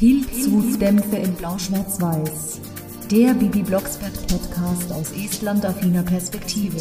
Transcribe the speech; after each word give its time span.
Pilzhutdämpfe 0.00 1.16
in 1.16 1.34
Blau-Schwarz-Weiß. 1.34 2.62
Der 3.10 3.34
Bibi 3.34 3.62
Blocksberg 3.62 4.14
Podcast 4.28 4.90
aus 4.94 5.12
Estland-affiner 5.12 6.02
Perspektive. 6.02 6.78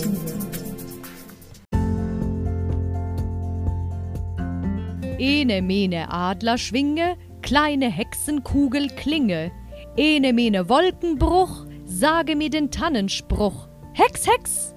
Ene 5.17 5.61
mene 5.61 6.09
Adlerschwinge, 6.09 7.17
kleine 7.41 7.89
Hexenkugel 7.91 8.87
klinge. 8.87 9.51
Ene 9.97 10.31
mene 10.31 10.69
Wolkenbruch, 10.69 11.65
sage 11.83 12.37
mir 12.37 12.49
den 12.49 12.71
Tannenspruch. 12.71 13.67
Hex, 13.91 14.27
Hex! 14.27 14.75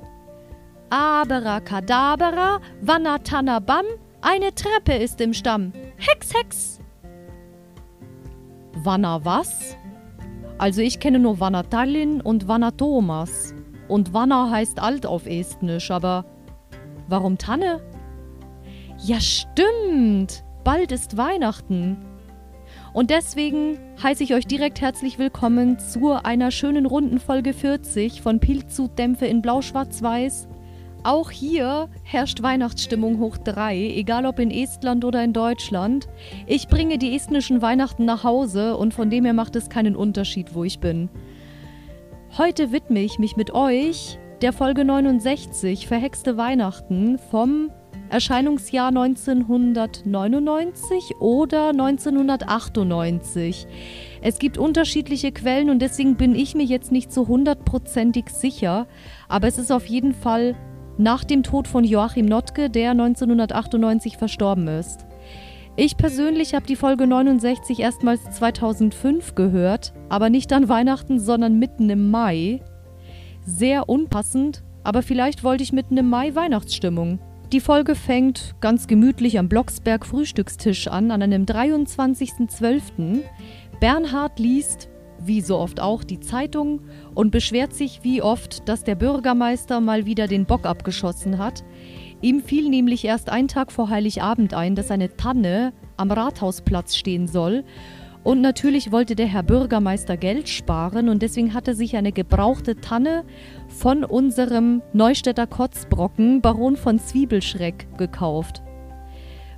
Aberacadabra, 0.91 2.59
Wannatanabam, 2.81 3.85
eine 4.21 4.53
Treppe 4.53 4.95
ist 4.95 5.21
im 5.21 5.33
Stamm. 5.33 5.73
Hex, 5.97 6.35
Hex! 6.35 6.82
Wanna 8.85 9.25
was? 9.25 9.77
Also 10.59 10.81
ich 10.81 10.99
kenne 10.99 11.19
nur 11.19 11.39
Wanna 11.39 11.63
Tallinn 11.63 12.21
und 12.21 12.49
Wanna 12.49 12.73
Thomas. 12.73 13.55
Und 13.89 14.13
Wanna 14.13 14.51
heißt 14.51 14.81
alt 14.81 15.07
auf 15.07 15.27
Estnisch, 15.27 15.91
aber 15.91 16.25
warum 17.09 17.39
Tanne? 17.39 17.81
Ja, 18.99 19.21
stimmt. 19.21 20.45
Bald 20.65 20.91
ist 20.91 21.17
Weihnachten. 21.17 21.97
Und 22.93 23.11
deswegen 23.11 23.79
heiße 24.03 24.23
ich 24.25 24.35
euch 24.35 24.47
direkt 24.47 24.81
herzlich 24.81 25.19
willkommen 25.19 25.79
zu 25.79 26.13
einer 26.13 26.51
schönen 26.51 26.87
runden 26.87 27.21
Folge 27.21 27.53
40 27.53 28.21
von 28.21 28.41
Pilzut-Dämpfe 28.41 29.27
in 29.27 29.43
Blau-Schwarz-Weiß. 29.43 30.49
Auch 31.05 31.33
hier 31.33 31.89
herrscht 32.05 32.43
Weihnachtsstimmung 32.43 33.19
hoch 33.19 33.37
3, 33.37 33.95
egal 33.97 34.25
ob 34.25 34.39
in 34.39 34.53
Estland 34.53 35.05
oder 35.05 35.25
in 35.25 35.33
Deutschland. 35.33 36.07
Ich 36.47 36.69
bringe 36.69 36.97
die 36.97 37.17
estnischen 37.17 37.61
Weihnachten 37.61 38.05
nach 38.05 38.23
Hause 38.23 38.77
und 38.77 38.95
von 38.95 39.11
dem 39.11 39.25
her 39.25 39.35
macht 39.35 39.57
es 39.57 39.69
keinen 39.69 39.97
Unterschied, 39.97 40.55
wo 40.55 40.63
ich 40.63 40.79
bin. 40.79 41.09
Heute 42.39 42.71
widme 42.71 43.01
ich 43.01 43.19
mich 43.19 43.37
mit 43.37 43.53
euch 43.53 44.21
der 44.43 44.53
Folge 44.53 44.85
69 44.85 45.89
Verhexte 45.89 46.37
Weihnachten 46.37 47.19
vom 47.19 47.73
Erscheinungsjahr 48.09 48.89
1999 48.89 51.17
oder 51.19 51.71
1998. 51.71 53.67
Es 54.21 54.39
gibt 54.39 54.57
unterschiedliche 54.57 55.33
Quellen 55.33 55.69
und 55.69 55.81
deswegen 55.81 56.15
bin 56.15 56.37
ich 56.37 56.55
mir 56.55 56.65
jetzt 56.65 56.93
nicht 56.93 57.13
so 57.13 57.27
hundertprozentig 57.27 58.29
sicher, 58.29 58.87
aber 59.29 59.49
es 59.49 59.59
ist 59.59 59.73
auf 59.73 59.87
jeden 59.87 60.15
Fall 60.15 60.55
nach 60.99 61.25
dem 61.25 61.43
Tod 61.43 61.69
von 61.69 61.85
Joachim 61.85 62.27
Notke, 62.27 62.71
der 62.71 62.91
1998 62.93 64.17
verstorben 64.17 64.69
ist. 64.69 65.07
Ich 65.75 65.97
persönlich 65.97 66.55
habe 66.55 66.67
die 66.67 66.77
Folge 66.77 67.07
69 67.07 67.81
erstmals 67.81 68.31
2005 68.31 69.35
gehört, 69.35 69.95
aber 70.11 70.29
nicht 70.29 70.53
an 70.53 70.69
Weihnachten, 70.69 71.19
sondern 71.19 71.59
mitten 71.59 71.89
im 71.89 72.11
Mai. 72.11 72.61
Sehr 73.47 73.89
unpassend, 73.89 74.63
aber 74.85 75.03
vielleicht 75.03 75.45
wollte 75.45 75.63
ich 75.63 75.73
mitten 75.73 75.97
im 75.97 76.11
Mai 76.11 76.35
Weihnachtsstimmung. 76.35 77.21
Die 77.53 77.61
Folge 77.61 77.95
fängt 77.95 78.55
ganz 78.61 78.87
gemütlich 78.87 79.39
am 79.39 79.49
Blocksberg 79.49 80.05
Frühstückstisch 80.05 80.89
an, 80.89 81.11
an 81.11 81.23
einem 81.23 81.45
23.12. 81.45 83.23
Bernhard 83.81 84.39
liest, 84.39 84.89
wie 85.27 85.41
so 85.41 85.59
oft 85.59 85.81
auch, 85.81 86.05
die 86.05 86.21
Zeitung 86.21 86.81
und 87.15 87.31
beschwert 87.31 87.75
sich 87.75 88.01
wie 88.03 88.23
oft, 88.23 88.69
dass 88.69 88.85
der 88.85 88.95
Bürgermeister 88.95 89.81
mal 89.81 90.07
wieder 90.07 90.27
den 90.27 90.47
Bock 90.47 90.67
abgeschossen 90.67 91.39
hat. 91.39 91.65
Ihm 92.21 92.41
fiel 92.41 92.69
nämlich 92.69 93.05
erst 93.05 93.31
ein 93.31 93.49
Tag 93.49 93.73
vor 93.73 93.89
Heiligabend 93.89 94.55
ein, 94.55 94.75
dass 94.75 94.91
eine 94.91 95.17
Tanne 95.17 95.73
am 95.97 96.11
Rathausplatz 96.11 96.97
stehen 96.97 97.27
soll 97.27 97.65
und 98.25 98.41
natürlich 98.41 98.93
wollte 98.93 99.17
der 99.17 99.27
Herr 99.27 99.43
Bürgermeister 99.43 100.17
Geld 100.17 100.49
sparen 100.49 101.09
und 101.09 101.23
deswegen 101.23 101.55
hat 101.55 101.67
er 101.67 101.75
sich 101.75 101.97
eine 101.97 102.13
gebrauchte 102.13 102.77
Tanne 102.77 103.25
von 103.67 104.05
unserem 104.05 104.81
Neustädter 104.93 105.49
Kotzbrocken 105.49 106.41
Baron 106.41 106.77
von 106.77 107.01
Zwiebelschreck 107.01 107.89
gekauft. 107.99 108.63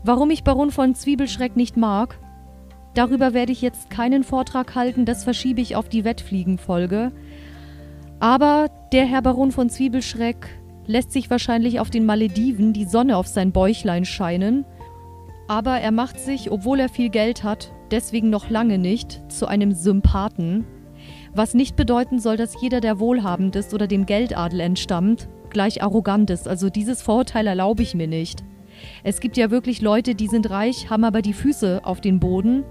Warum 0.02 0.30
ich 0.30 0.44
Baron 0.44 0.70
von 0.70 0.94
Zwiebelschreck 0.94 1.56
nicht 1.56 1.76
mag, 1.76 2.18
darüber 2.94 3.34
werde 3.34 3.52
ich 3.52 3.62
jetzt 3.62 3.90
keinen 3.90 4.24
Vortrag 4.24 4.74
halten, 4.74 5.04
das 5.04 5.24
verschiebe 5.24 5.60
ich 5.60 5.76
auf 5.76 5.88
die 5.88 6.04
Wettfliegenfolge. 6.04 7.12
Aber 8.20 8.70
der 8.92 9.04
Herr 9.04 9.22
Baron 9.22 9.52
von 9.52 9.68
Zwiebelschreck 9.68 10.48
lässt 10.86 11.12
sich 11.12 11.30
wahrscheinlich 11.30 11.80
auf 11.80 11.90
den 11.90 12.06
Malediven 12.06 12.72
die 12.72 12.84
Sonne 12.84 13.16
auf 13.16 13.26
sein 13.26 13.52
Bäuchlein 13.52 14.04
scheinen. 14.04 14.64
Aber 15.48 15.78
er 15.78 15.92
macht 15.92 16.18
sich, 16.18 16.50
obwohl 16.50 16.80
er 16.80 16.88
viel 16.88 17.10
Geld 17.10 17.44
hat, 17.44 17.72
deswegen 17.90 18.30
noch 18.30 18.48
lange 18.48 18.78
nicht 18.78 19.20
zu 19.30 19.46
einem 19.46 19.72
Sympathen, 19.72 20.64
was 21.34 21.54
nicht 21.54 21.76
bedeuten 21.76 22.18
soll, 22.18 22.36
dass 22.36 22.60
jeder, 22.60 22.80
der 22.80 22.98
wohlhabend 22.98 23.56
ist 23.56 23.74
oder 23.74 23.86
dem 23.86 24.06
Geldadel 24.06 24.60
entstammt, 24.60 25.28
gleich 25.50 25.82
arrogant 25.82 26.30
ist. 26.30 26.48
Also 26.48 26.70
dieses 26.70 27.02
Vorurteil 27.02 27.46
erlaube 27.46 27.82
ich 27.82 27.94
mir 27.94 28.06
nicht. 28.06 28.44
Es 29.02 29.20
gibt 29.20 29.36
ja 29.36 29.50
wirklich 29.50 29.80
Leute, 29.80 30.14
die 30.14 30.28
sind 30.28 30.50
reich, 30.50 30.90
haben 30.90 31.04
aber 31.04 31.22
die 31.22 31.32
Füße 31.32 31.80
auf 31.84 32.00
den 32.00 32.20
Boden. 32.20 32.64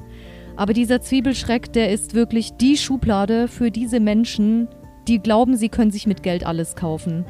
Aber 0.55 0.73
dieser 0.73 1.01
Zwiebelschreck, 1.01 1.73
der 1.73 1.91
ist 1.91 2.13
wirklich 2.13 2.53
die 2.57 2.77
Schublade 2.77 3.47
für 3.47 3.71
diese 3.71 3.99
Menschen, 3.99 4.67
die 5.07 5.19
glauben, 5.19 5.55
sie 5.57 5.69
können 5.69 5.91
sich 5.91 6.07
mit 6.07 6.23
Geld 6.23 6.45
alles 6.45 6.75
kaufen. 6.75 7.25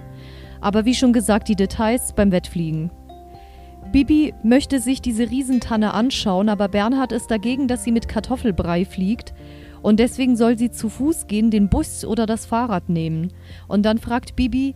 Aber 0.62 0.86
wie 0.86 0.96
schon 0.96 1.14
gesagt, 1.14 1.48
die 1.48 1.56
Details 1.56 2.14
beim 2.14 2.32
Wettfliegen. 2.32 2.92
Bibi 3.92 4.34
möchte 4.44 4.80
sich 4.80 5.02
diese 5.02 5.30
Riesentanne 5.30 5.94
anschauen, 5.94 6.50
aber 6.50 6.68
Bernhard 6.68 7.12
ist 7.12 7.30
dagegen, 7.30 7.68
dass 7.68 7.84
sie 7.84 7.92
mit 7.92 8.08
Kartoffelbrei 8.08 8.86
fliegt. 8.86 9.34
Und 9.82 10.00
deswegen 10.00 10.38
soll 10.38 10.58
sie 10.58 10.72
zu 10.72 10.90
Fuß 10.90 11.28
gehen, 11.28 11.52
den 11.52 11.70
Bus 11.70 12.06
oder 12.06 12.26
das 12.26 12.46
Fahrrad 12.46 12.90
nehmen. 12.90 13.34
Und 13.68 13.84
dann 13.84 13.98
fragt 13.98 14.36
Bibi, 14.36 14.74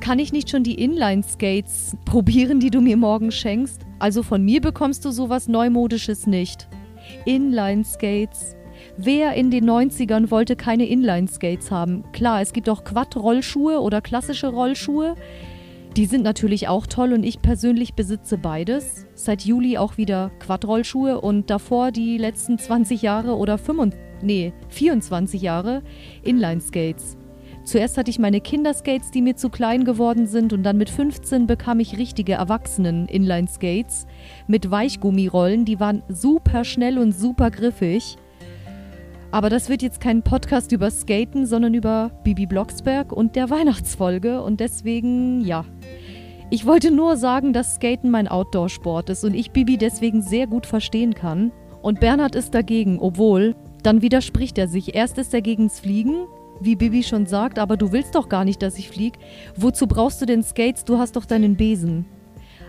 kann 0.00 0.18
ich 0.18 0.32
nicht 0.32 0.50
schon 0.50 0.64
die 0.64 0.74
Inline-Skates 0.74 1.96
probieren, 2.04 2.60
die 2.60 2.70
du 2.70 2.80
mir 2.80 2.96
morgen 2.96 3.30
schenkst? 3.30 3.82
Also 4.00 4.22
von 4.22 4.44
mir 4.44 4.60
bekommst 4.60 5.04
du 5.04 5.12
sowas 5.12 5.48
Neumodisches 5.48 6.26
nicht. 6.26 6.68
Inline-Skates. 7.24 8.56
Wer 8.96 9.34
in 9.34 9.50
den 9.50 9.68
90ern 9.68 10.30
wollte 10.30 10.56
keine 10.56 10.86
Inline-Skates 10.86 11.70
haben? 11.70 12.04
Klar, 12.12 12.40
es 12.40 12.52
gibt 12.52 12.68
auch 12.68 12.84
Quad-Rollschuhe 12.84 13.80
oder 13.80 14.00
klassische 14.00 14.48
Rollschuhe. 14.48 15.14
Die 15.96 16.06
sind 16.06 16.24
natürlich 16.24 16.66
auch 16.66 16.88
toll 16.88 17.12
und 17.12 17.22
ich 17.22 17.40
persönlich 17.40 17.94
besitze 17.94 18.36
beides. 18.36 19.06
Seit 19.14 19.42
Juli 19.42 19.78
auch 19.78 19.96
wieder 19.96 20.32
Quadrollschuhe 20.40 21.20
und 21.20 21.50
davor 21.50 21.92
die 21.92 22.18
letzten 22.18 22.58
20 22.58 23.00
Jahre 23.00 23.36
oder 23.36 23.58
25, 23.58 24.00
nee, 24.22 24.52
24 24.70 25.40
Jahre 25.40 25.82
Inline-Skates. 26.24 27.16
Zuerst 27.64 27.96
hatte 27.96 28.10
ich 28.10 28.18
meine 28.18 28.42
Kinderskates, 28.42 29.10
die 29.10 29.22
mir 29.22 29.36
zu 29.36 29.48
klein 29.48 29.84
geworden 29.84 30.26
sind 30.26 30.52
und 30.52 30.62
dann 30.62 30.76
mit 30.76 30.90
15 30.90 31.46
bekam 31.46 31.80
ich 31.80 31.96
richtige 31.96 32.34
Erwachsenen 32.34 33.08
Inline-Skates 33.08 34.06
mit 34.46 34.70
Weichgummirollen, 34.70 35.64
die 35.64 35.80
waren 35.80 36.02
super 36.08 36.64
schnell 36.64 36.98
und 36.98 37.12
super 37.12 37.50
griffig. 37.50 38.16
Aber 39.30 39.48
das 39.48 39.68
wird 39.68 39.82
jetzt 39.82 40.00
kein 40.00 40.22
Podcast 40.22 40.72
über 40.72 40.90
Skaten, 40.90 41.46
sondern 41.46 41.74
über 41.74 42.10
Bibi 42.22 42.46
Blocksberg 42.46 43.10
und 43.10 43.34
der 43.34 43.50
Weihnachtsfolge. 43.50 44.42
Und 44.42 44.60
deswegen, 44.60 45.40
ja. 45.40 45.64
Ich 46.50 46.66
wollte 46.66 46.92
nur 46.92 47.16
sagen, 47.16 47.52
dass 47.52 47.74
Skaten 47.74 48.12
mein 48.12 48.28
Outdoor-Sport 48.28 49.10
ist 49.10 49.24
und 49.24 49.34
ich 49.34 49.50
Bibi 49.50 49.76
deswegen 49.76 50.22
sehr 50.22 50.46
gut 50.46 50.66
verstehen 50.66 51.14
kann. 51.14 51.50
Und 51.82 51.98
Bernhard 51.98 52.36
ist 52.36 52.54
dagegen, 52.54 53.00
obwohl, 53.00 53.56
dann 53.82 54.02
widerspricht 54.02 54.56
er 54.56 54.68
sich. 54.68 54.94
Erst 54.94 55.18
ist 55.18 55.34
er 55.34 55.42
gegens 55.42 55.80
Fliegen, 55.80 56.26
wie 56.64 56.76
Bibi 56.76 57.02
schon 57.02 57.26
sagt, 57.26 57.58
aber 57.58 57.76
du 57.76 57.92
willst 57.92 58.14
doch 58.14 58.28
gar 58.28 58.44
nicht, 58.44 58.62
dass 58.62 58.78
ich 58.78 58.88
fliege. 58.88 59.18
Wozu 59.56 59.86
brauchst 59.86 60.20
du 60.20 60.26
denn 60.26 60.42
Skates? 60.42 60.84
Du 60.84 60.98
hast 60.98 61.16
doch 61.16 61.24
deinen 61.24 61.56
Besen. 61.56 62.06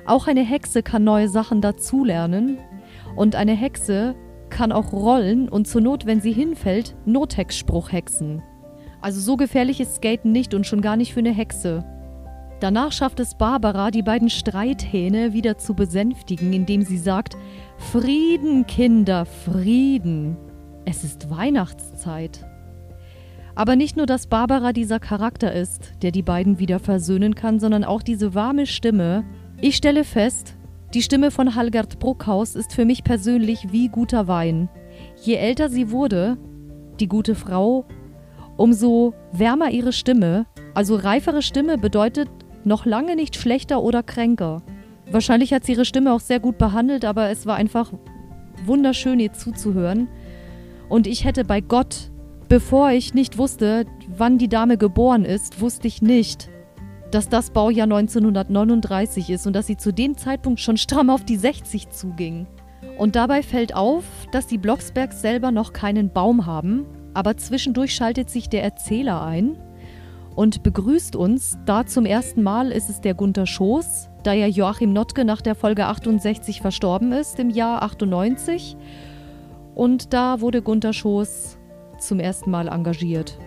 Auch 0.05 0.27
eine 0.27 0.43
Hexe 0.43 0.83
kann 0.83 1.03
neue 1.03 1.29
Sachen 1.29 1.61
dazulernen. 1.61 2.59
Und 3.15 3.35
eine 3.35 3.53
Hexe 3.53 4.15
kann 4.49 4.71
auch 4.71 4.93
rollen 4.93 5.49
und 5.49 5.67
zur 5.67 5.81
Not, 5.81 6.05
wenn 6.05 6.21
sie 6.21 6.31
hinfällt, 6.31 6.95
Nothex-Spruch 7.05 7.91
hexen. 7.91 8.41
Also 9.01 9.19
so 9.19 9.35
gefährlich 9.37 9.79
ist 9.81 9.95
Skaten 9.95 10.31
nicht 10.31 10.53
und 10.53 10.65
schon 10.65 10.81
gar 10.81 10.95
nicht 10.95 11.13
für 11.13 11.19
eine 11.19 11.33
Hexe. 11.33 11.83
Danach 12.59 12.91
schafft 12.91 13.19
es 13.19 13.35
Barbara, 13.35 13.91
die 13.91 14.01
beiden 14.01 14.29
Streithähne 14.29 15.33
wieder 15.33 15.57
zu 15.57 15.73
besänftigen, 15.73 16.53
indem 16.53 16.83
sie 16.83 16.97
sagt: 16.97 17.35
Frieden, 17.77 18.65
Kinder, 18.65 19.25
Frieden. 19.25 20.37
Es 20.85 21.03
ist 21.03 21.29
Weihnachtszeit. 21.29 22.45
Aber 23.55 23.77
nicht 23.77 23.95
nur, 23.95 24.05
dass 24.05 24.27
Barbara 24.27 24.73
dieser 24.73 24.99
Charakter 24.99 25.53
ist, 25.53 25.93
der 26.01 26.11
die 26.11 26.21
beiden 26.21 26.59
wieder 26.59 26.79
versöhnen 26.79 27.35
kann, 27.35 27.59
sondern 27.59 27.85
auch 27.85 28.03
diese 28.03 28.35
warme 28.35 28.65
Stimme. 28.65 29.23
Ich 29.61 29.77
stelle 29.77 30.03
fest, 30.03 30.55
die 30.93 31.01
Stimme 31.01 31.31
von 31.31 31.55
Halgard 31.55 31.99
Bruckhaus 31.99 32.55
ist 32.55 32.73
für 32.73 32.85
mich 32.85 33.03
persönlich 33.03 33.71
wie 33.71 33.87
guter 33.87 34.27
Wein. 34.27 34.69
Je 35.21 35.35
älter 35.35 35.69
sie 35.69 35.91
wurde, 35.91 36.37
die 36.99 37.07
gute 37.07 37.35
Frau, 37.35 37.85
umso 38.57 39.13
wärmer 39.31 39.71
ihre 39.71 39.93
Stimme. 39.93 40.45
Also 40.73 40.95
reifere 40.95 41.41
Stimme 41.41 41.77
bedeutet 41.77 42.29
noch 42.65 42.85
lange 42.85 43.15
nicht 43.15 43.35
schlechter 43.35 43.81
oder 43.81 44.03
kränker. 44.03 44.63
Wahrscheinlich 45.11 45.53
hat 45.53 45.65
sie 45.65 45.73
ihre 45.73 45.85
Stimme 45.85 46.13
auch 46.13 46.19
sehr 46.19 46.39
gut 46.39 46.57
behandelt, 46.57 47.05
aber 47.05 47.29
es 47.29 47.45
war 47.45 47.55
einfach 47.55 47.93
wunderschön, 48.65 49.19
ihr 49.19 49.33
zuzuhören. 49.33 50.07
Und 50.89 51.07
ich 51.07 51.25
hätte 51.25 51.45
bei 51.45 51.61
Gott, 51.61 52.11
bevor 52.47 52.91
ich 52.91 53.13
nicht 53.13 53.37
wusste, 53.37 53.85
wann 54.07 54.37
die 54.37 54.49
Dame 54.49 54.77
geboren 54.77 55.25
ist, 55.25 55.61
wusste 55.61 55.87
ich 55.87 56.01
nicht, 56.01 56.49
dass 57.11 57.29
das 57.29 57.51
Baujahr 57.51 57.85
1939 57.85 59.29
ist 59.29 59.47
und 59.47 59.53
dass 59.53 59.67
sie 59.67 59.77
zu 59.77 59.93
dem 59.93 60.17
Zeitpunkt 60.17 60.59
schon 60.59 60.77
stramm 60.77 61.09
auf 61.09 61.23
die 61.23 61.37
60 61.37 61.89
zuging. 61.89 62.47
Und 62.97 63.15
dabei 63.15 63.43
fällt 63.43 63.75
auf, 63.75 64.03
dass 64.31 64.47
die 64.47 64.57
Blocksbergs 64.57 65.21
selber 65.21 65.51
noch 65.51 65.73
keinen 65.73 66.11
Baum 66.11 66.45
haben, 66.45 66.85
aber 67.13 67.37
zwischendurch 67.37 67.93
schaltet 67.93 68.29
sich 68.29 68.49
der 68.49 68.63
Erzähler 68.63 69.23
ein 69.23 69.57
und 70.35 70.63
begrüßt 70.63 71.15
uns. 71.15 71.57
Da 71.65 71.85
zum 71.85 72.05
ersten 72.05 72.43
Mal 72.43 72.71
ist 72.71 72.89
es 72.89 73.01
der 73.01 73.13
Gunther 73.13 73.47
Schoß, 73.47 74.09
da 74.23 74.33
ja 74.33 74.47
Joachim 74.47 74.93
Notke 74.93 75.25
nach 75.25 75.41
der 75.41 75.55
Folge 75.55 75.85
68 75.85 76.61
verstorben 76.61 77.11
ist 77.11 77.39
im 77.39 77.49
Jahr 77.49 77.83
98. 77.83 78.75
Und 79.73 80.13
da 80.13 80.41
wurde 80.41 80.61
Gunther 80.61 80.93
Schoß 80.93 81.57
zum 81.97 82.19
ersten 82.19 82.51
Mal 82.51 82.67
engagiert. 82.67 83.37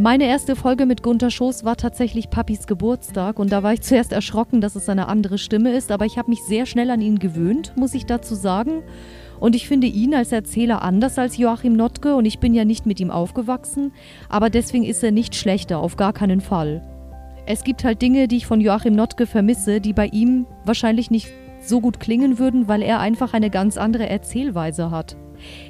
Meine 0.00 0.26
erste 0.26 0.54
Folge 0.54 0.86
mit 0.86 1.02
Gunther 1.02 1.28
Schoß 1.28 1.64
war 1.64 1.76
tatsächlich 1.76 2.30
Papis 2.30 2.68
Geburtstag 2.68 3.40
und 3.40 3.50
da 3.50 3.64
war 3.64 3.72
ich 3.72 3.80
zuerst 3.80 4.12
erschrocken, 4.12 4.60
dass 4.60 4.76
es 4.76 4.88
eine 4.88 5.08
andere 5.08 5.38
Stimme 5.38 5.72
ist, 5.72 5.90
aber 5.90 6.06
ich 6.06 6.18
habe 6.18 6.30
mich 6.30 6.44
sehr 6.44 6.66
schnell 6.66 6.90
an 6.90 7.00
ihn 7.00 7.18
gewöhnt, 7.18 7.72
muss 7.76 7.94
ich 7.94 8.06
dazu 8.06 8.36
sagen. 8.36 8.84
Und 9.40 9.56
ich 9.56 9.66
finde 9.66 9.88
ihn 9.88 10.14
als 10.14 10.30
Erzähler 10.30 10.82
anders 10.82 11.18
als 11.18 11.36
Joachim 11.36 11.74
Notke 11.74 12.14
und 12.14 12.26
ich 12.26 12.38
bin 12.38 12.54
ja 12.54 12.64
nicht 12.64 12.86
mit 12.86 13.00
ihm 13.00 13.10
aufgewachsen, 13.10 13.92
aber 14.28 14.50
deswegen 14.50 14.84
ist 14.84 15.02
er 15.02 15.10
nicht 15.10 15.34
schlechter, 15.34 15.80
auf 15.80 15.96
gar 15.96 16.12
keinen 16.12 16.40
Fall. 16.40 16.82
Es 17.46 17.64
gibt 17.64 17.82
halt 17.82 18.00
Dinge, 18.00 18.28
die 18.28 18.36
ich 18.36 18.46
von 18.46 18.60
Joachim 18.60 18.94
Notke 18.94 19.26
vermisse, 19.26 19.80
die 19.80 19.94
bei 19.94 20.06
ihm 20.06 20.46
wahrscheinlich 20.64 21.10
nicht 21.10 21.32
so 21.60 21.80
gut 21.80 21.98
klingen 21.98 22.38
würden, 22.38 22.68
weil 22.68 22.82
er 22.82 23.00
einfach 23.00 23.34
eine 23.34 23.50
ganz 23.50 23.76
andere 23.76 24.08
Erzählweise 24.08 24.92
hat. 24.92 25.16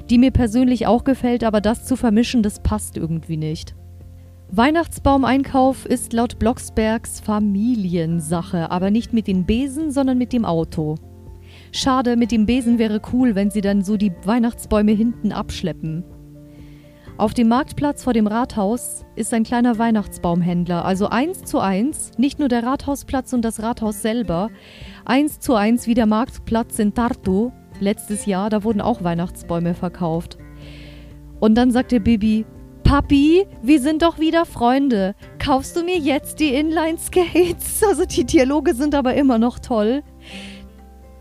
Die 0.09 0.17
mir 0.17 0.31
persönlich 0.31 0.87
auch 0.87 1.03
gefällt, 1.03 1.43
aber 1.43 1.61
das 1.61 1.85
zu 1.85 1.95
vermischen, 1.95 2.43
das 2.43 2.61
passt 2.61 2.97
irgendwie 2.97 3.37
nicht. 3.37 3.75
Weihnachtsbaumeinkauf 4.51 5.85
ist 5.85 6.11
laut 6.11 6.39
Blocksbergs 6.39 7.19
Familiensache, 7.19 8.71
aber 8.71 8.89
nicht 8.89 9.13
mit 9.13 9.27
den 9.27 9.45
Besen, 9.45 9.91
sondern 9.91 10.17
mit 10.17 10.33
dem 10.33 10.43
Auto. 10.43 10.95
Schade, 11.71 12.15
mit 12.15 12.31
dem 12.31 12.47
Besen 12.47 12.79
wäre 12.79 12.99
cool, 13.13 13.35
wenn 13.35 13.51
sie 13.51 13.61
dann 13.61 13.83
so 13.83 13.95
die 13.95 14.11
Weihnachtsbäume 14.23 14.91
hinten 14.91 15.31
abschleppen. 15.31 16.03
Auf 17.19 17.33
dem 17.33 17.49
Marktplatz 17.49 18.03
vor 18.03 18.13
dem 18.13 18.27
Rathaus 18.27 19.05
ist 19.15 19.33
ein 19.33 19.43
kleiner 19.43 19.77
Weihnachtsbaumhändler, 19.77 20.85
also 20.85 21.09
eins 21.09 21.43
zu 21.43 21.59
eins, 21.59 22.11
nicht 22.17 22.39
nur 22.39 22.47
der 22.47 22.63
Rathausplatz 22.63 23.33
und 23.33 23.43
das 23.43 23.61
Rathaus 23.61 24.01
selber, 24.01 24.49
eins 25.03 25.39
zu 25.41 25.53
eins 25.53 25.85
wie 25.85 25.95
der 25.95 26.05
Marktplatz 26.05 26.79
in 26.79 26.93
Tartu 26.93 27.51
letztes 27.81 28.25
Jahr, 28.25 28.49
da 28.49 28.63
wurden 28.63 28.81
auch 28.81 29.03
Weihnachtsbäume 29.03 29.73
verkauft. 29.73 30.37
Und 31.39 31.55
dann 31.55 31.71
sagte 31.71 31.99
Bibi, 31.99 32.45
Papi, 32.83 33.45
wir 33.61 33.79
sind 33.79 34.01
doch 34.01 34.17
wieder 34.17 34.45
Freunde. 34.45 35.13
Kaufst 35.37 35.75
du 35.75 35.83
mir 35.83 35.97
jetzt 35.97 36.39
die 36.39 36.55
Inline-Skates? 36.55 37.83
Also 37.87 38.05
die 38.05 38.25
Dialoge 38.25 38.73
sind 38.73 38.95
aber 38.95 39.13
immer 39.13 39.37
noch 39.37 39.59
toll. 39.59 40.03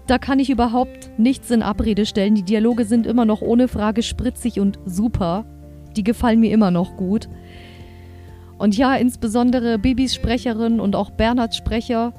Da 0.06 0.16
kann 0.16 0.38
ich 0.38 0.48
überhaupt 0.48 1.10
nichts 1.18 1.50
in 1.50 1.62
Abrede 1.62 2.06
stellen. 2.06 2.34
Die 2.34 2.42
Dialoge 2.42 2.86
sind 2.86 3.06
immer 3.06 3.26
noch 3.26 3.42
ohne 3.42 3.68
Frage 3.68 4.02
spritzig 4.02 4.58
und 4.58 4.78
super. 4.86 5.44
Die 5.96 6.02
gefallen 6.02 6.40
mir 6.40 6.52
immer 6.52 6.70
noch 6.70 6.96
gut. 6.96 7.28
Und 8.56 8.76
ja, 8.76 8.96
insbesondere 8.96 9.78
Bibis 9.78 10.14
Sprecherin 10.14 10.80
und 10.80 10.96
auch 10.96 11.10
Bernhards 11.10 11.58
Sprecher, 11.58 12.14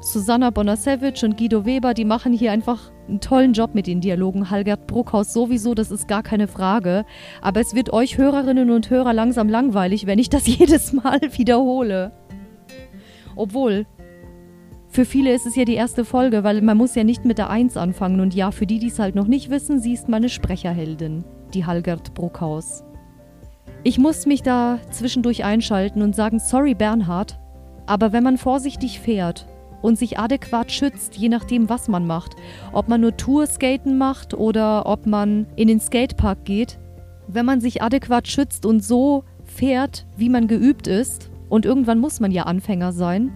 Susanna 0.00 0.50
Bonasewicz 0.50 1.22
und 1.22 1.38
Guido 1.38 1.64
Weber, 1.64 1.94
die 1.94 2.04
machen 2.04 2.34
hier 2.34 2.52
einfach 2.52 2.92
einen 3.08 3.20
tollen 3.20 3.52
Job 3.52 3.74
mit 3.74 3.86
den 3.86 4.00
Dialogen. 4.00 4.50
Halgert 4.50 4.86
Bruckhaus 4.86 5.32
sowieso, 5.32 5.74
das 5.74 5.90
ist 5.90 6.08
gar 6.08 6.22
keine 6.22 6.48
Frage. 6.48 7.04
Aber 7.40 7.60
es 7.60 7.74
wird 7.74 7.92
euch 7.92 8.18
Hörerinnen 8.18 8.70
und 8.70 8.90
Hörer 8.90 9.12
langsam 9.12 9.48
langweilig, 9.48 10.06
wenn 10.06 10.18
ich 10.18 10.28
das 10.28 10.46
jedes 10.58 10.92
Mal 10.92 11.20
wiederhole. 11.32 12.12
Obwohl, 13.36 13.86
für 14.88 15.04
viele 15.04 15.34
ist 15.34 15.46
es 15.46 15.56
ja 15.56 15.64
die 15.64 15.74
erste 15.74 16.04
Folge, 16.04 16.42
weil 16.42 16.62
man 16.62 16.76
muss 16.76 16.94
ja 16.94 17.04
nicht 17.04 17.24
mit 17.24 17.38
der 17.38 17.50
Eins 17.50 17.76
anfangen. 17.76 18.20
Und 18.20 18.34
ja, 18.34 18.50
für 18.50 18.66
die, 18.66 18.78
die 18.78 18.88
es 18.88 18.98
halt 18.98 19.14
noch 19.14 19.26
nicht 19.26 19.50
wissen, 19.50 19.78
sie 19.80 19.92
ist 19.92 20.08
meine 20.08 20.28
Sprecherheldin, 20.28 21.24
die 21.52 21.66
Halgert 21.66 22.14
Bruckhaus. 22.14 22.82
Ich 23.82 23.98
muss 23.98 24.26
mich 24.26 24.42
da 24.42 24.80
zwischendurch 24.90 25.44
einschalten 25.44 26.02
und 26.02 26.16
sagen, 26.16 26.38
sorry 26.38 26.74
Bernhard, 26.74 27.38
aber 27.86 28.12
wenn 28.12 28.24
man 28.24 28.36
vorsichtig 28.36 28.98
fährt 28.98 29.46
und 29.86 29.96
sich 29.96 30.18
adäquat 30.18 30.72
schützt, 30.72 31.14
je 31.14 31.28
nachdem, 31.28 31.68
was 31.68 31.86
man 31.86 32.08
macht. 32.08 32.34
Ob 32.72 32.88
man 32.88 33.00
nur 33.00 33.16
Tourskaten 33.16 33.96
macht 33.96 34.34
oder 34.34 34.84
ob 34.84 35.06
man 35.06 35.46
in 35.54 35.68
den 35.68 35.78
Skatepark 35.78 36.44
geht. 36.44 36.78
Wenn 37.28 37.46
man 37.46 37.60
sich 37.60 37.82
adäquat 37.82 38.26
schützt 38.26 38.66
und 38.66 38.84
so 38.84 39.22
fährt, 39.44 40.04
wie 40.16 40.28
man 40.28 40.48
geübt 40.48 40.88
ist, 40.88 41.30
und 41.48 41.64
irgendwann 41.64 42.00
muss 42.00 42.18
man 42.18 42.32
ja 42.32 42.42
Anfänger 42.42 42.92
sein, 42.92 43.32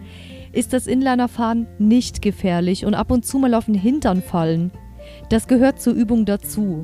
ist 0.51 0.73
das 0.73 0.89
Inlinerfahren 0.89 1.69
nicht 1.79 2.21
gefährlich 2.21 2.85
und 2.85 2.95
ab 2.95 3.13
und 3.13 3.25
zu 3.25 3.39
mal 3.39 3.55
auf 3.55 3.67
den 3.67 3.75
Hintern 3.75 4.21
fallen. 4.21 4.73
Das 5.29 5.47
gehört 5.47 5.81
zur 5.81 5.93
Übung 5.93 6.25
dazu. 6.25 6.83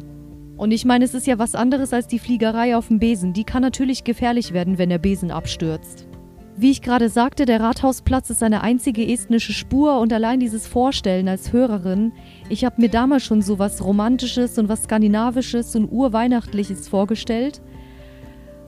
Und 0.57 0.71
ich 0.71 0.85
meine, 0.85 1.05
es 1.05 1.15
ist 1.15 1.27
ja 1.27 1.41
was 1.41 1.57
anderes 1.57 1.93
als 1.93 2.07
die 2.07 2.21
Fliegerei 2.21 2.77
auf 2.77 2.87
dem 2.87 3.01
Besen. 3.01 3.33
Die 3.33 3.45
kann 3.45 3.63
natürlich 3.63 4.05
gefährlich 4.05 4.53
werden, 4.53 4.79
wenn 4.79 4.91
der 4.91 4.99
Besen 4.99 5.33
abstürzt. 5.33 6.06
Wie 6.59 6.71
ich 6.71 6.81
gerade 6.81 7.11
sagte, 7.11 7.45
der 7.45 7.61
Rathausplatz 7.61 8.31
ist 8.31 8.43
eine 8.43 8.63
einzige 8.63 9.07
estnische 9.07 9.53
Spur 9.53 10.01
und 10.01 10.11
allein 10.11 10.41
dieses 10.41 10.67
Vorstellen 10.67 11.29
als 11.29 11.53
Hörerin, 11.53 12.13
ich 12.49 12.65
habe 12.65 12.81
mir 12.81 12.89
damals 12.89 13.25
schon 13.25 13.43
so 13.43 13.59
was 13.59 13.85
Romantisches 13.85 14.57
und 14.57 14.71
was 14.71 14.85
Skandinavisches 14.85 15.77
und 15.77 15.93
Urweihnachtliches 15.93 16.89
vorgestellt. 16.89 17.61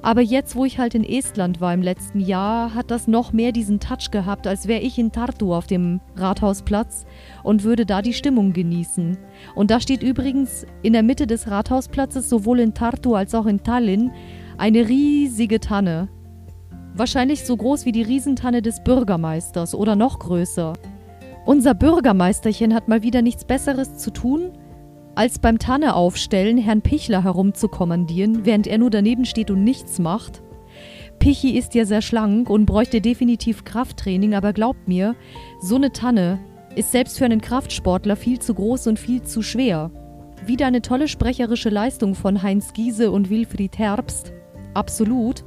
Aber 0.02 0.20
jetzt, 0.20 0.54
wo 0.54 0.66
ich 0.66 0.78
halt 0.78 0.94
in 0.94 1.02
Estland 1.02 1.62
war 1.62 1.72
im 1.72 1.80
letzten 1.80 2.20
Jahr, 2.20 2.74
hat 2.74 2.90
das 2.90 3.08
noch 3.08 3.32
mehr 3.32 3.52
diesen 3.52 3.80
Touch 3.80 4.10
gehabt, 4.10 4.46
als 4.46 4.68
wäre 4.68 4.82
ich 4.82 4.98
in 4.98 5.10
Tartu 5.10 5.54
auf 5.54 5.66
dem 5.66 6.00
Rathausplatz 6.14 7.06
und 7.42 7.64
würde 7.64 7.86
da 7.86 8.02
die 8.02 8.12
Stimmung 8.12 8.52
genießen. 8.52 9.16
Und 9.54 9.70
da 9.70 9.80
steht 9.80 10.02
übrigens 10.02 10.66
in 10.82 10.92
der 10.92 11.02
Mitte 11.02 11.26
des 11.26 11.50
Rathausplatzes, 11.50 12.28
sowohl 12.28 12.60
in 12.60 12.74
Tartu 12.74 13.14
als 13.14 13.34
auch 13.34 13.46
in 13.46 13.62
Tallinn, 13.62 14.12
eine 14.58 14.86
riesige 14.88 15.58
Tanne. 15.58 16.08
Wahrscheinlich 16.98 17.44
so 17.44 17.56
groß 17.56 17.84
wie 17.84 17.92
die 17.92 18.02
Riesentanne 18.02 18.60
des 18.60 18.82
Bürgermeisters 18.82 19.72
oder 19.72 19.94
noch 19.94 20.18
größer. 20.18 20.72
Unser 21.46 21.74
Bürgermeisterchen 21.74 22.74
hat 22.74 22.88
mal 22.88 23.04
wieder 23.04 23.22
nichts 23.22 23.44
Besseres 23.44 23.98
zu 23.98 24.10
tun, 24.10 24.50
als 25.14 25.38
beim 25.38 25.60
Tanne 25.60 25.94
aufstellen 25.94 26.58
Herrn 26.58 26.82
Pichler 26.82 27.22
herumzukommandieren, 27.22 28.44
während 28.44 28.66
er 28.66 28.78
nur 28.78 28.90
daneben 28.90 29.26
steht 29.26 29.52
und 29.52 29.62
nichts 29.62 30.00
macht. 30.00 30.42
Pichi 31.20 31.56
ist 31.56 31.76
ja 31.76 31.84
sehr 31.84 32.02
schlank 32.02 32.50
und 32.50 32.66
bräuchte 32.66 33.00
definitiv 33.00 33.62
Krafttraining, 33.62 34.34
aber 34.34 34.52
glaubt 34.52 34.88
mir, 34.88 35.14
so 35.60 35.76
eine 35.76 35.92
Tanne 35.92 36.40
ist 36.74 36.90
selbst 36.90 37.16
für 37.16 37.26
einen 37.26 37.40
Kraftsportler 37.40 38.16
viel 38.16 38.40
zu 38.40 38.54
groß 38.54 38.88
und 38.88 38.98
viel 38.98 39.22
zu 39.22 39.42
schwer. 39.42 39.92
Wieder 40.44 40.66
eine 40.66 40.82
tolle 40.82 41.06
sprecherische 41.06 41.70
Leistung 41.70 42.16
von 42.16 42.42
Heinz 42.42 42.72
Giese 42.72 43.12
und 43.12 43.30
Wilfried 43.30 43.78
Herbst. 43.78 44.32
Absolut. 44.74 45.44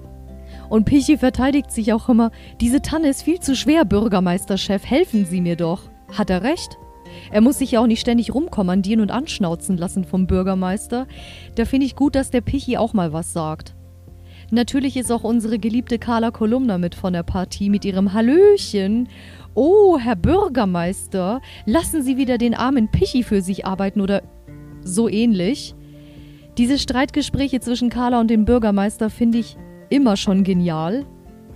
Und 0.71 0.85
Pichi 0.85 1.17
verteidigt 1.17 1.69
sich 1.69 1.91
auch 1.91 2.07
immer, 2.07 2.31
diese 2.61 2.81
Tanne 2.81 3.09
ist 3.09 3.23
viel 3.23 3.41
zu 3.41 3.57
schwer, 3.57 3.83
Bürgermeisterchef, 3.83 4.85
helfen 4.85 5.25
Sie 5.25 5.41
mir 5.41 5.57
doch. 5.57 5.81
Hat 6.17 6.29
er 6.29 6.43
recht? 6.43 6.77
Er 7.29 7.41
muss 7.41 7.57
sich 7.57 7.71
ja 7.71 7.81
auch 7.81 7.87
nicht 7.87 7.99
ständig 7.99 8.33
rumkommandieren 8.33 9.01
und 9.01 9.11
anschnauzen 9.11 9.75
lassen 9.75 10.05
vom 10.05 10.27
Bürgermeister. 10.27 11.07
Da 11.55 11.65
finde 11.65 11.87
ich 11.87 11.97
gut, 11.97 12.15
dass 12.15 12.31
der 12.31 12.39
Pichi 12.39 12.77
auch 12.77 12.93
mal 12.93 13.11
was 13.11 13.33
sagt. 13.33 13.75
Natürlich 14.49 14.95
ist 14.95 15.11
auch 15.11 15.25
unsere 15.25 15.59
geliebte 15.59 15.99
Carla 15.99 16.31
Kolumna 16.31 16.77
mit 16.77 16.95
von 16.95 17.11
der 17.11 17.23
Partie 17.23 17.69
mit 17.69 17.83
ihrem 17.83 18.13
Hallöchen. 18.13 19.09
Oh, 19.53 19.99
Herr 19.99 20.15
Bürgermeister, 20.15 21.41
lassen 21.65 22.01
Sie 22.01 22.15
wieder 22.15 22.37
den 22.37 22.53
armen 22.53 22.89
Pichi 22.89 23.23
für 23.23 23.41
sich 23.41 23.65
arbeiten 23.65 23.99
oder 23.99 24.23
so 24.85 25.09
ähnlich. 25.09 25.75
Diese 26.57 26.79
Streitgespräche 26.79 27.59
zwischen 27.59 27.89
Carla 27.89 28.21
und 28.21 28.29
dem 28.29 28.45
Bürgermeister 28.45 29.09
finde 29.09 29.39
ich 29.39 29.57
immer 29.91 30.17
schon 30.17 30.43
genial. 30.43 31.05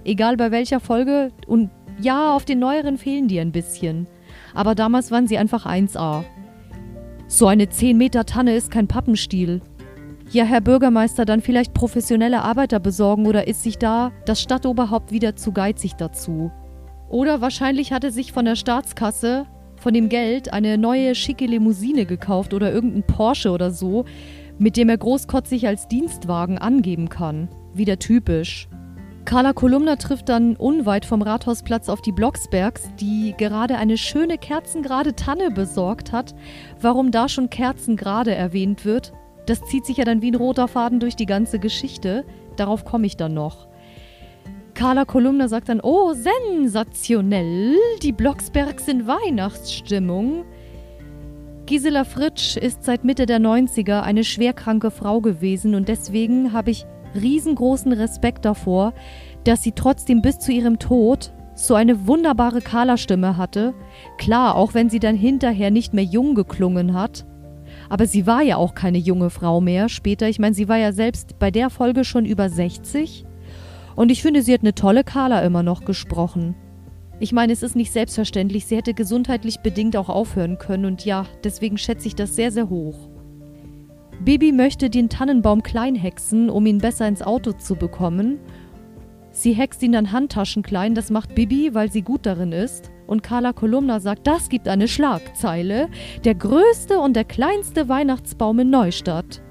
Egal 0.04 0.38
bei 0.38 0.52
welcher 0.52 0.80
Folge. 0.80 1.32
Und 1.48 1.72
ja, 2.00 2.36
auf 2.36 2.46
den 2.46 2.60
neueren 2.60 2.98
fehlen 2.98 3.28
die 3.28 3.40
ein 3.40 3.52
bisschen. 3.52 4.08
Aber 4.54 4.76
damals 4.76 5.10
waren 5.10 5.28
sie 5.28 5.38
einfach 5.38 5.66
1A. 5.66 6.24
So 7.28 7.48
eine 7.48 7.70
10 7.70 7.98
Meter 7.98 8.26
Tanne 8.26 8.56
ist 8.56 8.70
kein 8.70 8.88
Pappenstiel. 8.88 9.62
Ja, 10.32 10.44
Herr 10.44 10.62
Bürgermeister, 10.62 11.26
dann 11.26 11.42
vielleicht 11.42 11.74
professionelle 11.74 12.42
Arbeiter 12.42 12.80
besorgen 12.80 13.26
oder 13.26 13.48
ist 13.48 13.64
sich 13.64 13.78
da 13.78 14.12
das 14.26 14.42
Stadtoberhaupt 14.42 15.12
wieder 15.12 15.36
zu 15.36 15.52
geizig 15.52 15.94
dazu? 15.94 16.52
Oder 17.10 17.42
wahrscheinlich 17.42 17.94
hat 17.94 18.04
er 18.04 18.12
sich 18.12 18.32
von 18.32 18.46
der 18.46 18.56
Staatskasse, 18.56 19.46
von 19.78 19.94
dem 19.94 20.10
Geld, 20.10 20.52
eine 20.52 20.78
neue 20.78 21.16
schicke 21.16 21.46
Limousine 21.46 22.06
gekauft 22.06 22.54
oder 22.54 22.72
irgendein 22.74 23.04
Porsche 23.04 23.52
oder 23.52 23.72
so, 23.72 24.06
mit 24.58 24.78
dem 24.78 24.90
er 24.90 24.98
großkotzig 24.98 25.68
als 25.68 25.88
Dienstwagen 25.88 26.58
angeben 26.58 27.10
kann. 27.10 27.50
Wieder 27.76 28.00
typisch. 28.00 28.70
Carla 29.26 29.54
Kolumna 29.54 29.98
trifft 29.98 30.30
dann 30.30 30.56
unweit 30.56 31.04
vom 31.04 31.22
Rathausplatz 31.22 31.90
auf 31.90 32.02
die 32.02 32.12
Blocksbergs, 32.12 32.90
die 33.00 33.34
gerade 33.38 33.76
eine 33.78 33.98
schöne 33.98 34.38
kerzengerade 34.38 35.16
Tanne 35.16 35.52
besorgt 35.52 36.12
hat. 36.12 36.36
Warum 36.80 37.12
da 37.12 37.28
schon 37.28 37.50
kerzengerade 37.50 38.34
erwähnt 38.34 38.86
wird, 38.86 39.14
Das 39.46 39.62
zieht 39.66 39.86
sich 39.86 39.98
ja 39.98 40.06
dann 40.06 40.24
wie 40.24 40.32
ein 40.32 40.36
roter 40.36 40.68
Faden 40.68 41.00
durch 41.00 41.16
die 41.16 41.28
ganze 41.28 41.60
Geschichte. 41.60 42.26
Darauf 42.56 42.84
komme 42.84 43.06
ich 43.06 43.16
dann 43.16 43.36
noch. 43.36 43.68
Carla 44.74 45.06
Kolumna 45.06 45.48
sagt 45.48 45.70
dann, 45.70 45.82
oh, 45.82 46.14
sensationell, 46.14 47.76
die 48.02 48.12
Blocksbergs 48.12 48.88
in 48.88 49.06
Weihnachtsstimmung. 49.06 50.46
Gisela 51.66 52.04
Fritsch 52.04 52.58
ist 52.58 52.84
seit 52.84 53.04
Mitte 53.04 53.26
der 53.26 53.40
90er 53.40 54.02
eine 54.02 54.24
schwerkranke 54.24 54.92
Frau 54.92 55.22
gewesen 55.22 55.76
und 55.76 55.88
deswegen 55.88 56.52
habe 56.52 56.72
ich 56.72 56.86
riesengroßen 57.16 57.92
Respekt 57.94 58.46
davor, 58.46 58.94
dass 59.44 59.64
sie 59.64 59.72
trotzdem 59.72 60.22
bis 60.22 60.40
zu 60.40 60.52
ihrem 60.52 60.80
Tod 60.80 61.34
so 61.56 61.74
eine 61.74 62.08
wunderbare 62.08 62.62
Carla-Stimme 62.62 63.38
hatte. 63.38 63.74
Klar, 64.18 64.56
auch 64.56 64.74
wenn 64.74 64.90
sie 64.90 65.00
dann 65.00 65.16
hinterher 65.16 65.72
nicht 65.72 65.94
mehr 65.94 66.04
jung 66.04 66.36
geklungen 66.36 66.94
hat. 66.94 67.26
Aber 67.90 68.08
sie 68.08 68.28
war 68.28 68.42
ja 68.42 68.58
auch 68.58 68.76
keine 68.76 68.98
junge 68.98 69.30
Frau 69.30 69.62
mehr 69.62 69.90
später. 69.90 70.28
Ich 70.28 70.40
meine, 70.40 70.56
sie 70.56 70.68
war 70.68 70.78
ja 70.78 70.92
selbst 70.92 71.40
bei 71.40 71.52
der 71.52 71.70
Folge 71.70 72.04
schon 72.04 72.26
über 72.26 72.50
60. 72.50 73.26
Und 73.96 74.12
ich 74.12 74.22
finde, 74.22 74.42
sie 74.42 74.54
hat 74.54 74.62
eine 74.62 74.76
tolle 74.76 75.04
Carla 75.04 75.42
immer 75.42 75.64
noch 75.64 75.86
gesprochen. 75.86 76.56
Ich 77.20 77.32
meine, 77.32 77.54
es 77.54 77.64
ist 77.64 77.78
nicht 77.78 77.94
selbstverständlich, 77.94 78.66
sie 78.66 78.76
hätte 78.76 78.94
gesundheitlich 78.94 79.62
bedingt 79.62 79.96
auch 79.96 80.10
aufhören 80.10 80.58
können 80.58 80.84
und 80.84 81.06
ja, 81.06 81.26
deswegen 81.46 81.78
schätze 81.78 82.08
ich 82.08 82.16
das 82.16 82.36
sehr, 82.36 82.52
sehr 82.52 82.70
hoch. 82.70 83.08
Bibi 84.24 84.52
möchte 84.52 84.90
den 84.90 85.10
Tannenbaum 85.10 85.62
klein 85.64 85.96
hexen, 85.96 86.50
um 86.50 86.66
ihn 86.66 86.80
besser 86.80 87.08
ins 87.08 87.22
Auto 87.22 87.52
zu 87.52 87.76
bekommen. 87.76 88.40
Sie 89.32 89.54
hext 89.54 89.84
ihn 89.84 89.92
dann 89.92 90.12
Handtaschen 90.12 90.64
klein, 90.64 90.96
das 90.96 91.10
macht 91.10 91.36
Bibi, 91.36 91.74
weil 91.74 91.92
sie 91.92 92.02
gut 92.02 92.26
darin 92.26 92.52
ist. 92.52 92.92
Und 93.06 93.22
Carla 93.22 93.54
Kolumna 93.54 94.00
sagt, 94.00 94.26
das 94.26 94.50
gibt 94.50 94.68
eine 94.68 94.88
Schlagzeile. 94.88 95.90
Der 96.24 96.36
größte 96.36 97.00
und 97.00 97.16
der 97.16 97.26
kleinste 97.26 97.90
Weihnachtsbaum 97.90 98.60
in 98.60 98.70
Neustadt. 98.70 99.42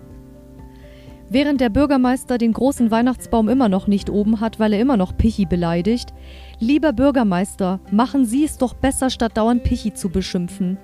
Während 1.31 1.61
der 1.61 1.69
Bürgermeister 1.69 2.39
den 2.39 2.53
großen 2.53 2.91
Weihnachtsbaum 2.91 3.49
immer 3.49 3.69
noch 3.69 3.87
nicht 3.87 4.11
oben 4.11 4.41
hat, 4.41 4.61
weil 4.61 4.73
er 4.73 4.81
immer 4.81 4.97
noch 4.97 5.17
Pichi 5.17 5.47
beleidigt. 5.47 6.15
Lieber 6.61 6.93
Bürgermeister, 6.93 7.81
machen 7.91 8.25
Sie 8.25 8.45
es 8.45 8.59
doch 8.59 8.75
besser, 8.75 9.11
statt 9.11 9.37
dauernd 9.37 9.65
Pichi 9.65 9.95
zu 9.95 10.11
beschimpfen. 10.11 10.79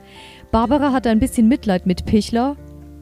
Barbara 0.50 0.92
hat 0.92 1.06
ein 1.06 1.20
bisschen 1.20 1.48
Mitleid 1.48 1.86
mit 1.86 2.04
Pichler. 2.04 2.56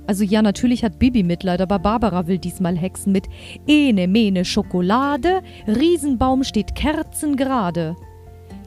Also 0.08 0.24
ja, 0.24 0.40
natürlich 0.40 0.84
hat 0.84 0.98
Bibi 0.98 1.22
Mitleid, 1.22 1.60
aber 1.60 1.78
Barbara 1.78 2.26
will 2.26 2.38
diesmal 2.38 2.78
hexen 2.78 3.12
mit 3.12 3.28
Ene 3.66 4.08
Mene 4.08 4.46
Schokolade, 4.46 5.42
Riesenbaum 5.66 6.44
steht 6.44 6.74
kerzengerade. 6.74 7.94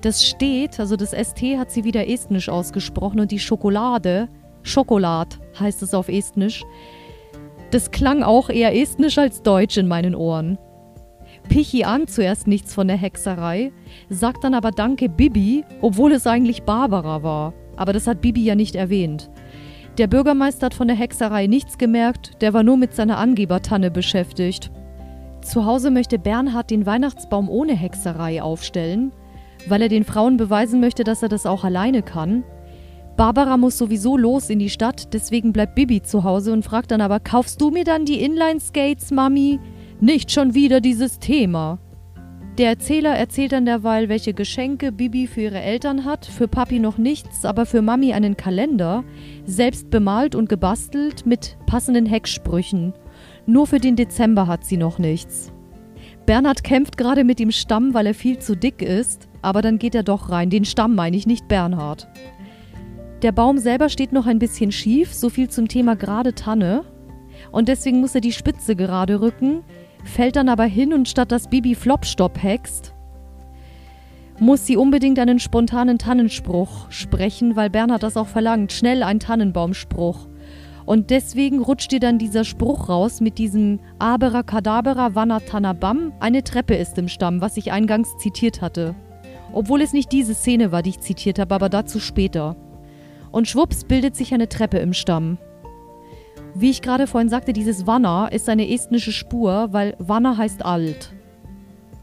Das 0.02 0.24
steht, 0.24 0.80
also 0.80 0.96
das 0.96 1.14
ST 1.14 1.42
hat 1.58 1.72
sie 1.72 1.84
wieder 1.84 2.08
estnisch 2.08 2.48
ausgesprochen 2.48 3.20
und 3.20 3.32
die 3.32 3.40
Schokolade, 3.40 4.30
Schokolad 4.62 5.40
heißt 5.60 5.82
es 5.82 5.96
auf 5.96 6.10
estnisch, 6.10 6.64
das 7.72 7.90
klang 7.90 8.22
auch 8.22 8.52
eher 8.52 8.80
estnisch 8.80 9.18
als 9.18 9.42
deutsch 9.42 9.78
in 9.78 9.88
meinen 9.88 10.14
Ohren. 10.14 10.60
Pichi 11.50 11.86
ahnt 11.86 12.12
zuerst 12.12 12.46
nichts 12.46 12.76
von 12.76 12.88
der 12.88 12.98
Hexerei, 12.98 13.72
sagt 14.10 14.44
dann 14.44 14.54
aber 14.54 14.70
Danke 14.70 15.10
Bibi, 15.10 15.66
obwohl 15.82 16.12
es 16.12 16.28
eigentlich 16.28 16.62
Barbara 16.62 17.24
war. 17.24 17.56
Aber 17.78 17.94
das 17.94 18.06
hat 18.06 18.22
Bibi 18.22 18.44
ja 18.44 18.54
nicht 18.54 18.76
erwähnt. 18.76 19.32
Der 19.98 20.08
Bürgermeister 20.08 20.68
hat 20.68 20.74
von 20.74 20.88
der 20.88 20.96
Hexerei 20.96 21.48
nichts 21.48 21.78
gemerkt, 21.78 22.42
der 22.42 22.54
war 22.54 22.64
nur 22.64 22.78
mit 22.78 22.94
seiner 22.96 23.18
Angebertanne 23.18 23.92
beschäftigt. 23.92 24.72
Zu 25.42 25.66
Hause 25.66 25.92
möchte 25.92 26.18
Bernhard 26.18 26.70
den 26.72 26.86
Weihnachtsbaum 26.86 27.50
ohne 27.50 27.74
Hexerei 27.74 28.42
aufstellen, 28.42 29.12
weil 29.68 29.82
er 29.82 29.90
den 29.90 30.06
Frauen 30.06 30.38
beweisen 30.38 30.80
möchte, 30.80 31.04
dass 31.04 31.24
er 31.24 31.30
das 31.30 31.46
auch 31.46 31.64
alleine 31.64 32.04
kann. 32.04 32.44
Barbara 33.18 33.58
muss 33.58 33.78
sowieso 33.78 34.18
los 34.18 34.50
in 34.50 34.60
die 34.60 34.70
Stadt, 34.70 35.14
deswegen 35.14 35.52
bleibt 35.52 35.76
Bibi 35.76 36.02
zu 36.02 36.24
Hause 36.24 36.54
und 36.54 36.64
fragt 36.64 36.92
dann 36.92 37.02
aber: 37.02 37.20
Kaufst 37.20 37.60
du 37.60 37.70
mir 37.70 37.84
dann 37.84 38.06
die 38.06 38.22
Inline-Skates, 38.22 39.12
Mami? 39.12 39.60
Nicht 40.00 40.32
schon 40.32 40.54
wieder 40.54 40.80
dieses 40.80 41.20
Thema. 41.20 41.80
Der 42.62 42.70
Erzähler 42.70 43.16
erzählt 43.16 43.54
dann 43.54 43.66
derweil, 43.66 44.08
welche 44.08 44.36
Geschenke 44.36 44.92
Bibi 44.92 45.26
für 45.26 45.42
ihre 45.42 45.60
Eltern 45.60 46.06
hat. 46.06 46.28
Für 46.28 46.48
Papi 46.48 46.78
noch 46.78 47.00
nichts, 47.00 47.44
aber 47.44 47.66
für 47.66 47.82
Mami 47.82 48.14
einen 48.14 48.38
Kalender. 48.38 49.04
Selbst 49.46 49.90
bemalt 49.90 50.36
und 50.36 50.48
gebastelt 50.48 51.26
mit 51.26 51.58
passenden 51.66 52.06
Hecksprüchen. 52.06 52.94
Nur 53.48 53.66
für 53.66 53.80
den 53.80 53.96
Dezember 53.96 54.46
hat 54.46 54.64
sie 54.64 54.78
noch 54.78 55.00
nichts. 55.00 55.52
Bernhard 56.28 56.64
kämpft 56.64 56.98
gerade 56.98 57.24
mit 57.24 57.40
dem 57.40 57.50
Stamm, 57.50 57.96
weil 57.96 58.06
er 58.06 58.14
viel 58.14 58.38
zu 58.38 58.56
dick 58.56 58.84
ist. 58.84 59.28
Aber 59.42 59.64
dann 59.64 59.80
geht 59.80 59.96
er 59.96 60.04
doch 60.04 60.30
rein. 60.30 60.52
Den 60.52 60.66
Stamm 60.66 60.94
meine 60.94 61.18
ich, 61.18 61.26
nicht 61.26 61.48
Bernhard. 61.48 62.08
Der 63.24 63.32
Baum 63.32 63.58
selber 63.58 63.90
steht 63.90 64.14
noch 64.14 64.28
ein 64.28 64.38
bisschen 64.38 64.72
schief, 64.72 65.16
so 65.16 65.30
viel 65.30 65.50
zum 65.50 65.68
Thema 65.68 65.96
gerade 65.96 66.36
Tanne. 66.36 66.84
Und 67.52 67.70
deswegen 67.70 68.02
muss 68.02 68.14
er 68.14 68.22
die 68.22 68.34
Spitze 68.34 68.76
gerade 68.76 69.20
rücken, 69.20 69.64
fällt 70.04 70.36
dann 70.36 70.50
aber 70.50 70.66
hin 70.66 70.94
und 70.94 71.08
statt 71.08 71.32
dass 71.32 71.50
Bibi 71.50 71.76
Flopstopp 71.76 72.42
hext, 72.42 72.94
muss 74.40 74.66
sie 74.66 74.76
unbedingt 74.76 75.20
einen 75.20 75.40
spontanen 75.40 76.00
Tannenspruch 76.00 76.90
sprechen, 76.90 77.56
weil 77.56 77.70
Bernhard 77.70 78.02
das 78.02 78.18
auch 78.18 78.28
verlangt. 78.28 78.72
Schnell 78.72 79.04
ein 79.04 79.20
Tannenbaumspruch. 79.20 80.28
Und 80.86 81.12
deswegen 81.12 81.62
rutscht 81.62 81.94
ihr 81.94 82.00
dann 82.00 82.18
dieser 82.18 82.44
Spruch 82.44 82.90
raus 82.90 83.22
mit 83.22 83.38
diesem 83.38 83.80
Abera 84.00 84.42
Kadabera 84.42 85.14
Vanatanabam. 85.14 86.12
Eine 86.20 86.44
Treppe 86.44 86.74
ist 86.74 86.98
im 86.98 87.08
Stamm, 87.08 87.40
was 87.40 87.56
ich 87.56 87.72
eingangs 87.72 88.18
zitiert 88.18 88.62
hatte. 88.62 88.96
Obwohl 89.54 89.82
es 89.82 89.94
nicht 89.94 90.12
diese 90.12 90.34
Szene 90.34 90.72
war, 90.72 90.82
die 90.82 90.90
ich 90.90 91.02
zitiert 91.02 91.38
habe, 91.38 91.54
aber 91.54 91.70
dazu 91.70 92.00
später 92.00 92.56
und 93.32 93.48
schwupps 93.48 93.84
bildet 93.84 94.16
sich 94.16 94.34
eine 94.34 94.50
Treppe 94.50 94.78
im 94.78 94.94
Stamm. 94.94 95.38
Wie 96.54 96.70
ich 96.70 96.82
gerade 96.82 97.08
vorhin 97.08 97.30
sagte, 97.30 97.54
dieses 97.54 97.88
Vanna 97.88 98.28
ist 98.28 98.50
eine 98.50 98.70
estnische 98.70 99.12
Spur, 99.12 99.70
weil 99.72 99.96
Vanna 100.00 100.36
heißt 100.38 100.66
alt. 100.66 101.14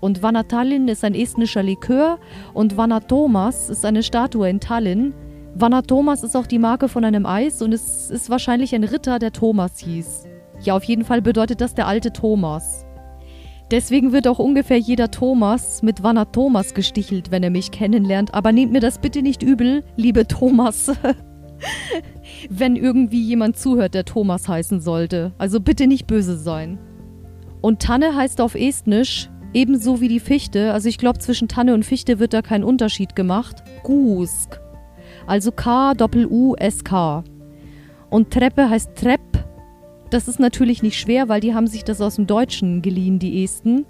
Und 0.01 0.23
Vanna 0.23 0.45
Tallinn 0.45 0.89
ist 0.89 1.05
ein 1.05 1.15
estnischer 1.15 1.63
Likör 1.63 2.19
und 2.55 2.77
Vanna 2.77 3.01
Thomas 3.01 3.69
ist 3.69 3.85
eine 3.85 4.03
Statue 4.03 4.49
in 4.49 4.61
Tallinn. 4.61 5.13
Vanna 5.55 5.83
Thomas 5.83 6.23
ist 6.23 6.37
auch 6.37 6.47
die 6.47 6.59
Marke 6.59 6.89
von 6.89 7.05
einem 7.05 7.27
Eis 7.27 7.63
und 7.63 7.73
es 7.73 8.11
ist 8.11 8.31
wahrscheinlich 8.31 8.75
ein 8.75 8.85
Ritter, 8.85 9.19
der 9.19 9.33
Thomas 9.33 9.79
hieß. 9.79 10.25
Ja, 10.63 10.77
auf 10.77 10.85
jeden 10.85 11.05
Fall 11.05 11.21
bedeutet 11.21 11.61
das 11.61 11.75
der 11.75 11.87
alte 11.87 12.13
Thomas. 12.13 12.85
Deswegen 13.71 14.13
wird 14.13 14.27
auch 14.29 14.39
ungefähr 14.39 14.79
jeder 14.79 15.11
Thomas 15.11 15.83
mit 15.83 16.03
Wanner 16.03 16.31
Thomas 16.33 16.73
gestichelt, 16.73 17.31
wenn 17.31 17.43
er 17.43 17.51
mich 17.51 17.71
kennenlernt. 17.71 18.33
Aber 18.33 18.51
nehmt 18.53 18.73
mir 18.73 18.81
das 18.81 18.99
bitte 18.99 19.21
nicht 19.21 19.43
übel, 19.43 19.85
liebe 19.97 20.27
Thomas. 20.27 20.93
wenn 22.51 22.77
irgendwie 22.77 23.23
jemand 23.23 23.57
zuhört, 23.57 23.95
der 23.95 24.05
Thomas 24.05 24.49
heißen 24.49 24.81
sollte. 24.81 25.33
Also 25.39 25.61
bitte 25.61 25.87
nicht 25.87 26.07
böse 26.07 26.37
sein. 26.37 26.79
Und 27.61 27.81
Tanne 27.81 28.15
heißt 28.15 28.41
auf 28.41 28.55
Estnisch 28.55 29.31
ebenso 29.53 30.01
wie 30.01 30.09
die 30.09 30.21
Fichte. 30.21 30.73
Also 30.73 30.89
ich 30.89 30.99
glaube, 30.99 31.19
zwischen 31.19 31.49
Tanne 31.49 31.75
und 31.75 31.85
Fichte 31.85 32.19
wird 32.19 32.33
da 32.33 32.43
kein 32.43 32.65
Unterschied 32.65 33.17
gemacht. 33.17 33.63
Gusk. 33.83 34.61
Also 35.27 35.53
K-U-S-K. 35.53 37.25
Und 38.11 38.31
Treppe 38.31 38.71
heißt 38.71 38.95
Trepp 38.95 39.29
das 40.11 40.27
ist 40.27 40.41
natürlich 40.41 40.83
nicht 40.83 40.99
schwer, 40.99 41.29
weil 41.29 41.41
die 41.41 41.55
haben 41.55 41.67
sich 41.67 41.85
das 41.85 42.01
aus 42.01 42.17
dem 42.17 42.27
Deutschen 42.27 42.81
geliehen, 42.83 43.19
die 43.19 43.45
Esten. 43.45 43.85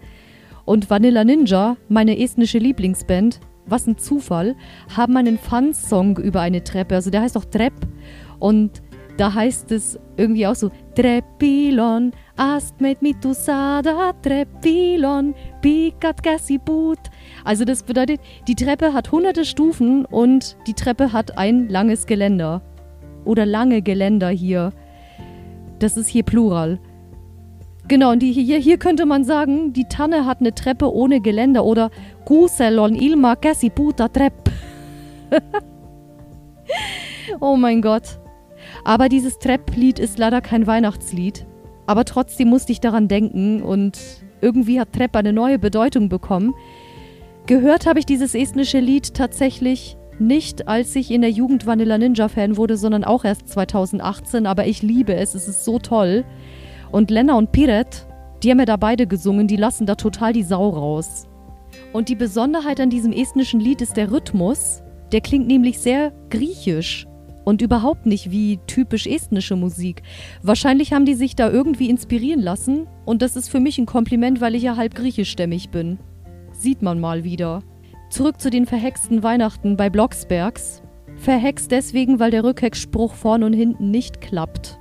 Und 0.64 0.90
Vanilla 0.90 1.24
Ninja, 1.24 1.76
meine 1.88 2.18
estnische 2.18 2.58
Lieblingsband, 2.58 3.40
was 3.66 3.86
ein 3.86 3.98
Zufall, 3.98 4.56
haben 4.96 5.16
einen 5.16 5.38
Fun-Song 5.38 6.18
über 6.18 6.40
eine 6.40 6.64
Treppe. 6.64 6.96
Also 6.96 7.10
der 7.10 7.22
heißt 7.22 7.36
auch 7.36 7.44
Trepp. 7.44 7.74
Und 8.38 8.82
da 9.18 9.34
heißt 9.34 9.72
es 9.72 9.98
irgendwie 10.16 10.46
auch 10.46 10.54
so: 10.54 10.70
Treppilon, 10.94 12.12
ast 12.36 12.80
mit 12.80 13.02
mitusada, 13.02 14.12
Treppilon, 14.22 15.34
pikat 15.60 16.22
kasibut. 16.22 16.98
Also 17.44 17.64
das 17.64 17.82
bedeutet, 17.82 18.20
die 18.46 18.54
Treppe 18.54 18.92
hat 18.92 19.10
hunderte 19.10 19.44
Stufen 19.44 20.04
und 20.04 20.56
die 20.66 20.74
Treppe 20.74 21.12
hat 21.12 21.36
ein 21.36 21.68
langes 21.68 22.06
Geländer. 22.06 22.62
Oder 23.24 23.44
lange 23.44 23.82
Geländer 23.82 24.28
hier. 24.28 24.72
Das 25.80 25.96
ist 25.96 26.08
hier 26.08 26.22
Plural. 26.22 26.78
Genau, 27.88 28.12
und 28.12 28.20
die, 28.20 28.32
hier, 28.32 28.58
hier 28.58 28.78
könnte 28.78 29.06
man 29.06 29.24
sagen, 29.24 29.72
die 29.72 29.86
Tanne 29.86 30.26
hat 30.26 30.40
eine 30.40 30.54
Treppe 30.54 30.92
ohne 30.92 31.20
Geländer 31.20 31.64
oder 31.64 31.90
Kuselon 32.26 32.94
ilma 32.94 33.34
käsi 33.34 33.70
puta 33.70 34.08
trepp. 34.08 34.50
oh 37.40 37.56
mein 37.56 37.80
Gott. 37.80 38.20
Aber 38.88 39.10
dieses 39.10 39.38
Trepp-Lied 39.38 39.98
ist 39.98 40.18
leider 40.18 40.40
kein 40.40 40.66
Weihnachtslied. 40.66 41.44
Aber 41.84 42.06
trotzdem 42.06 42.48
musste 42.48 42.72
ich 42.72 42.80
daran 42.80 43.06
denken 43.06 43.60
und 43.60 43.98
irgendwie 44.40 44.80
hat 44.80 44.94
Trepp 44.94 45.14
eine 45.14 45.34
neue 45.34 45.58
Bedeutung 45.58 46.08
bekommen. 46.08 46.54
Gehört 47.44 47.84
habe 47.84 47.98
ich 47.98 48.06
dieses 48.06 48.34
estnische 48.34 48.80
Lied 48.80 49.12
tatsächlich 49.12 49.98
nicht, 50.18 50.68
als 50.68 50.96
ich 50.96 51.10
in 51.10 51.20
der 51.20 51.30
Jugend 51.30 51.66
Vanilla 51.66 51.98
Ninja 51.98 52.28
Fan 52.28 52.56
wurde, 52.56 52.78
sondern 52.78 53.04
auch 53.04 53.26
erst 53.26 53.50
2018. 53.50 54.46
Aber 54.46 54.66
ich 54.66 54.80
liebe 54.80 55.12
es, 55.12 55.34
es 55.34 55.48
ist 55.48 55.66
so 55.66 55.78
toll. 55.78 56.24
Und 56.90 57.10
Lena 57.10 57.34
und 57.34 57.52
Piret, 57.52 58.06
die 58.42 58.50
haben 58.50 58.58
ja 58.58 58.64
da 58.64 58.78
beide 58.78 59.06
gesungen, 59.06 59.48
die 59.48 59.56
lassen 59.56 59.84
da 59.84 59.96
total 59.96 60.32
die 60.32 60.44
Sau 60.44 60.66
raus. 60.66 61.28
Und 61.92 62.08
die 62.08 62.16
Besonderheit 62.16 62.80
an 62.80 62.88
diesem 62.88 63.12
estnischen 63.12 63.60
Lied 63.60 63.82
ist 63.82 63.98
der 63.98 64.10
Rhythmus. 64.10 64.82
Der 65.12 65.20
klingt 65.20 65.46
nämlich 65.46 65.78
sehr 65.78 66.10
griechisch. 66.30 67.06
Und 67.48 67.62
überhaupt 67.62 68.04
nicht 68.04 68.30
wie 68.30 68.58
typisch 68.66 69.06
estnische 69.06 69.56
Musik. 69.56 70.02
Wahrscheinlich 70.42 70.92
haben 70.92 71.06
die 71.06 71.14
sich 71.14 71.34
da 71.34 71.50
irgendwie 71.50 71.88
inspirieren 71.88 72.42
lassen 72.42 72.86
und 73.06 73.22
das 73.22 73.36
ist 73.36 73.48
für 73.48 73.58
mich 73.58 73.78
ein 73.78 73.86
Kompliment, 73.86 74.42
weil 74.42 74.54
ich 74.54 74.64
ja 74.64 74.76
halb 74.76 74.94
griechischstämmig 74.94 75.70
bin. 75.70 75.98
Sieht 76.52 76.82
man 76.82 77.00
mal 77.00 77.24
wieder. 77.24 77.62
Zurück 78.10 78.38
zu 78.38 78.50
den 78.50 78.66
verhexten 78.66 79.22
Weihnachten 79.22 79.78
bei 79.78 79.88
Blocksbergs. 79.88 80.82
Verhext 81.16 81.70
deswegen, 81.70 82.18
weil 82.18 82.32
der 82.32 82.44
Rückheckspruch 82.44 83.14
vorn 83.14 83.42
und 83.42 83.54
hinten 83.54 83.90
nicht 83.90 84.20
klappt. 84.20 84.78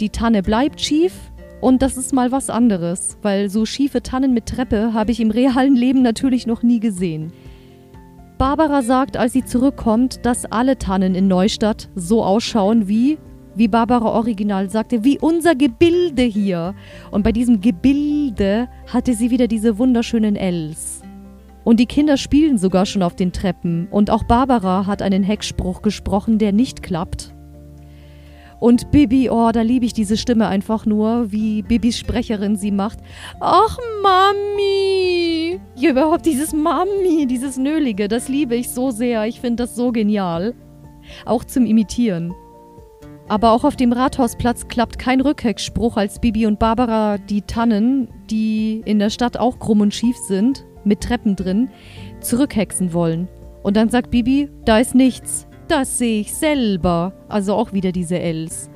Die 0.00 0.08
Tanne 0.08 0.42
bleibt 0.42 0.80
schief 0.80 1.12
und 1.60 1.82
das 1.82 1.98
ist 1.98 2.14
mal 2.14 2.32
was 2.32 2.48
anderes, 2.48 3.18
weil 3.20 3.50
so 3.50 3.66
schiefe 3.66 4.02
Tannen 4.02 4.32
mit 4.32 4.46
Treppe 4.46 4.94
habe 4.94 5.12
ich 5.12 5.20
im 5.20 5.30
realen 5.30 5.76
Leben 5.76 6.00
natürlich 6.00 6.46
noch 6.46 6.62
nie 6.62 6.80
gesehen. 6.80 7.30
Barbara 8.40 8.80
sagt, 8.80 9.18
als 9.18 9.34
sie 9.34 9.44
zurückkommt, 9.44 10.24
dass 10.24 10.46
alle 10.46 10.78
Tannen 10.78 11.14
in 11.14 11.28
Neustadt 11.28 11.90
so 11.94 12.24
ausschauen 12.24 12.88
wie, 12.88 13.18
wie 13.54 13.68
Barbara 13.68 14.06
Original 14.06 14.70
sagte, 14.70 15.04
wie 15.04 15.18
unser 15.18 15.54
Gebilde 15.54 16.22
hier. 16.22 16.74
Und 17.10 17.22
bei 17.22 17.32
diesem 17.32 17.60
Gebilde 17.60 18.70
hatte 18.90 19.12
sie 19.12 19.30
wieder 19.30 19.46
diese 19.46 19.76
wunderschönen 19.76 20.36
Ls. 20.36 21.02
Und 21.64 21.80
die 21.80 21.84
Kinder 21.84 22.16
spielen 22.16 22.56
sogar 22.56 22.86
schon 22.86 23.02
auf 23.02 23.14
den 23.14 23.32
Treppen. 23.32 23.88
Und 23.90 24.08
auch 24.08 24.22
Barbara 24.22 24.86
hat 24.86 25.02
einen 25.02 25.22
Heckspruch 25.22 25.82
gesprochen, 25.82 26.38
der 26.38 26.52
nicht 26.52 26.82
klappt. 26.82 27.34
Und 28.60 28.90
Bibi, 28.90 29.30
oh, 29.30 29.50
da 29.52 29.62
liebe 29.62 29.86
ich 29.86 29.94
diese 29.94 30.18
Stimme 30.18 30.46
einfach 30.46 30.84
nur, 30.84 31.32
wie 31.32 31.62
Bibis 31.62 31.98
Sprecherin 31.98 32.56
sie 32.56 32.70
macht. 32.70 32.98
Ach, 33.40 33.78
Mami! 34.02 35.58
Ja, 35.76 35.90
überhaupt 35.90 36.26
dieses 36.26 36.52
Mami, 36.52 37.26
dieses 37.26 37.56
Nölige, 37.56 38.06
das 38.06 38.28
liebe 38.28 38.54
ich 38.54 38.68
so 38.68 38.90
sehr. 38.90 39.24
Ich 39.24 39.40
finde 39.40 39.64
das 39.64 39.74
so 39.74 39.92
genial. 39.92 40.54
Auch 41.24 41.42
zum 41.44 41.64
Imitieren. 41.64 42.34
Aber 43.28 43.52
auch 43.52 43.64
auf 43.64 43.76
dem 43.76 43.92
Rathausplatz 43.92 44.68
klappt 44.68 44.98
kein 44.98 45.22
Rückheckspruch, 45.22 45.96
als 45.96 46.20
Bibi 46.20 46.46
und 46.46 46.58
Barbara 46.58 47.16
die 47.16 47.42
Tannen, 47.42 48.08
die 48.28 48.82
in 48.84 48.98
der 48.98 49.08
Stadt 49.08 49.38
auch 49.38 49.58
krumm 49.58 49.80
und 49.80 49.94
schief 49.94 50.16
sind, 50.16 50.66
mit 50.84 51.00
Treppen 51.00 51.34
drin, 51.34 51.70
zurückhexen 52.20 52.92
wollen. 52.92 53.28
Und 53.62 53.76
dann 53.76 53.88
sagt 53.88 54.10
Bibi, 54.10 54.50
da 54.64 54.78
ist 54.78 54.94
nichts. 54.94 55.46
Das 55.70 55.98
sehe 55.98 56.22
ich 56.22 56.34
selber. 56.34 57.12
Also 57.28 57.54
auch 57.54 57.72
wieder 57.72 57.92
diese 57.92 58.18
Els. 58.18 58.68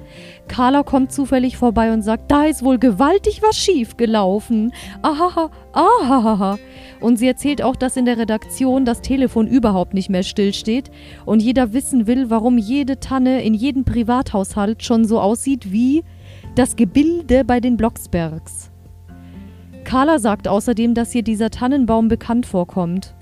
Carla 0.47 0.85
kommt 0.85 1.11
zufällig 1.11 1.57
vorbei 1.57 1.93
und 1.93 2.03
sagt, 2.03 2.31
da 2.31 2.45
ist 2.45 2.63
wohl 2.63 2.79
gewaltig 2.79 3.43
was 3.43 3.57
schief 3.57 3.97
gelaufen. 3.97 4.73
Ahaha, 5.03 5.51
ahaha. 5.73 6.57
Und 7.01 7.17
sie 7.17 7.27
erzählt 7.27 7.63
auch, 7.63 7.75
dass 7.75 7.97
in 7.97 8.05
der 8.05 8.17
Redaktion 8.17 8.85
das 8.85 9.01
Telefon 9.01 9.49
überhaupt 9.49 9.93
nicht 9.93 10.09
mehr 10.09 10.23
stillsteht 10.23 10.93
und 11.27 11.43
jeder 11.43 11.73
wissen 11.73 12.07
will, 12.07 12.31
warum 12.31 12.59
jede 12.59 13.01
Tanne 13.01 13.43
in 13.43 13.55
jedem 13.55 13.85
Privathaushalt 13.85 14.85
schon 14.85 15.05
so 15.05 15.19
aussieht 15.19 15.73
wie 15.73 16.05
das 16.55 16.77
Gebilde 16.77 17.45
bei 17.45 17.59
den 17.59 17.77
Blocksbergs. 17.77 18.71
Carla 19.83 20.21
sagt 20.21 20.47
außerdem, 20.47 20.95
dass 20.95 21.13
ihr 21.13 21.25
dieser 21.25 21.51
Tannenbaum 21.51 22.07
bekannt 22.07 22.47
vorkommt. 22.47 23.17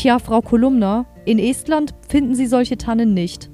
Tja, 0.00 0.18
Frau 0.18 0.40
Kolumna, 0.40 1.04
in 1.26 1.38
Estland 1.38 1.94
finden 2.08 2.34
Sie 2.34 2.46
solche 2.46 2.78
Tannen 2.78 3.12
nicht. 3.12 3.50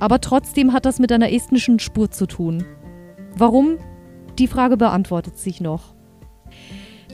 Aber 0.00 0.20
trotzdem 0.20 0.72
hat 0.72 0.84
das 0.84 0.98
mit 0.98 1.12
einer 1.12 1.30
estnischen 1.30 1.78
Spur 1.78 2.10
zu 2.10 2.26
tun. 2.26 2.64
Warum? 3.36 3.78
Die 4.40 4.48
Frage 4.48 4.76
beantwortet 4.76 5.38
sich 5.38 5.60
noch. 5.60 5.94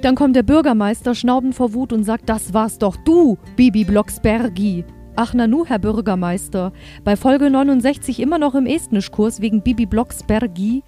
Dann 0.01 0.15
kommt 0.15 0.35
der 0.35 0.45
Bürgermeister 0.45 1.15
schnaubend 1.15 1.57
vor 1.57 1.75
Wut 1.75 1.93
und 1.93 2.05
sagt, 2.05 2.31
das 2.31 2.55
war's 2.55 2.79
doch 2.79 2.97
du, 2.97 3.37
Bibi 3.57 3.85
Blocksbergi. 3.85 4.87
Ach 5.15 5.35
nanu, 5.35 5.67
Herr 5.67 5.79
Bürgermeister, 5.79 6.73
bei 7.05 7.17
Folge 7.17 7.51
69 7.51 8.19
immer 8.19 8.39
noch 8.39 8.55
im 8.55 8.65
Estnischkurs 8.65 9.43
wegen 9.43 9.61
Bibi 9.61 9.85
Blocksbergi. 9.85 10.83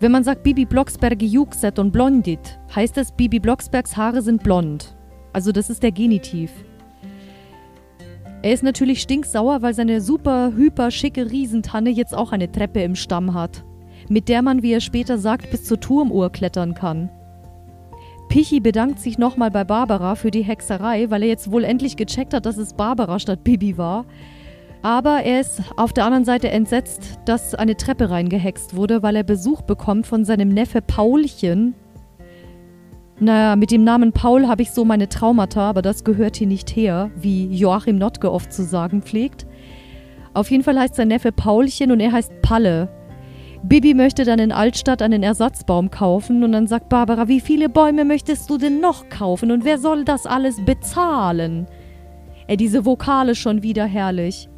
Wenn 0.00 0.12
man 0.12 0.22
sagt 0.22 0.42
Bibi 0.42 0.66
Blocksbergi 0.66 1.28
Juxet 1.28 1.78
und 1.78 1.92
blondit, 1.92 2.60
heißt 2.76 2.98
es 2.98 3.10
Bibi 3.10 3.40
Blocksbergs 3.40 3.96
Haare 3.96 4.20
sind 4.20 4.42
blond. 4.42 4.94
Also 5.32 5.50
das 5.50 5.70
ist 5.70 5.82
der 5.82 5.90
Genitiv. 5.90 6.50
Er 8.44 8.52
ist 8.52 8.62
natürlich 8.62 9.00
stinksauer, 9.00 9.62
weil 9.62 9.72
seine 9.72 10.02
super, 10.02 10.52
hyper 10.54 10.90
schicke 10.90 11.30
Riesentanne 11.30 11.88
jetzt 11.88 12.14
auch 12.14 12.30
eine 12.30 12.52
Treppe 12.52 12.82
im 12.82 12.94
Stamm 12.94 13.32
hat, 13.32 13.64
mit 14.10 14.28
der 14.28 14.42
man, 14.42 14.62
wie 14.62 14.74
er 14.74 14.82
später 14.82 15.16
sagt, 15.16 15.50
bis 15.50 15.64
zur 15.64 15.80
Turmuhr 15.80 16.28
klettern 16.28 16.74
kann. 16.74 17.08
Pichi 18.28 18.60
bedankt 18.60 18.98
sich 19.00 19.16
nochmal 19.16 19.50
bei 19.50 19.64
Barbara 19.64 20.14
für 20.14 20.30
die 20.30 20.42
Hexerei, 20.42 21.08
weil 21.08 21.22
er 21.22 21.28
jetzt 21.30 21.52
wohl 21.52 21.64
endlich 21.64 21.96
gecheckt 21.96 22.34
hat, 22.34 22.44
dass 22.44 22.58
es 22.58 22.74
Barbara 22.74 23.18
statt 23.18 23.44
Bibi 23.44 23.78
war. 23.78 24.04
Aber 24.82 25.22
er 25.22 25.40
ist 25.40 25.62
auf 25.78 25.94
der 25.94 26.04
anderen 26.04 26.26
Seite 26.26 26.50
entsetzt, 26.50 27.20
dass 27.24 27.54
eine 27.54 27.78
Treppe 27.78 28.10
reingehext 28.10 28.76
wurde, 28.76 29.02
weil 29.02 29.16
er 29.16 29.24
Besuch 29.24 29.62
bekommt 29.62 30.06
von 30.06 30.26
seinem 30.26 30.50
Neffe 30.50 30.82
Paulchen, 30.82 31.72
naja, 33.20 33.54
mit 33.54 33.70
dem 33.70 33.84
Namen 33.84 34.12
Paul 34.12 34.48
habe 34.48 34.62
ich 34.62 34.72
so 34.72 34.84
meine 34.84 35.08
Traumata, 35.08 35.68
aber 35.70 35.82
das 35.82 36.02
gehört 36.02 36.36
hier 36.36 36.48
nicht 36.48 36.74
her, 36.74 37.10
wie 37.14 37.46
Joachim 37.46 37.96
Notke 37.96 38.32
oft 38.32 38.52
zu 38.52 38.64
sagen 38.64 39.02
pflegt. 39.02 39.46
Auf 40.32 40.50
jeden 40.50 40.64
Fall 40.64 40.78
heißt 40.78 40.96
sein 40.96 41.08
Neffe 41.08 41.30
Paulchen 41.30 41.92
und 41.92 42.00
er 42.00 42.10
heißt 42.10 42.42
Palle. 42.42 42.88
Bibi 43.62 43.94
möchte 43.94 44.24
dann 44.24 44.40
in 44.40 44.52
Altstadt 44.52 45.00
einen 45.00 45.22
Ersatzbaum 45.22 45.90
kaufen 45.90 46.42
und 46.42 46.52
dann 46.52 46.66
sagt 46.66 46.88
Barbara, 46.88 47.28
wie 47.28 47.40
viele 47.40 47.68
Bäume 47.68 48.04
möchtest 48.04 48.50
du 48.50 48.58
denn 48.58 48.80
noch 48.80 49.08
kaufen 49.08 49.52
und 49.52 49.64
wer 49.64 49.78
soll 49.78 50.04
das 50.04 50.26
alles 50.26 50.62
bezahlen? 50.64 51.66
Ey, 52.46 52.58
diese 52.58 52.84
Vokale 52.84 53.34
schon 53.34 53.62
wieder 53.62 53.86
herrlich. 53.86 54.50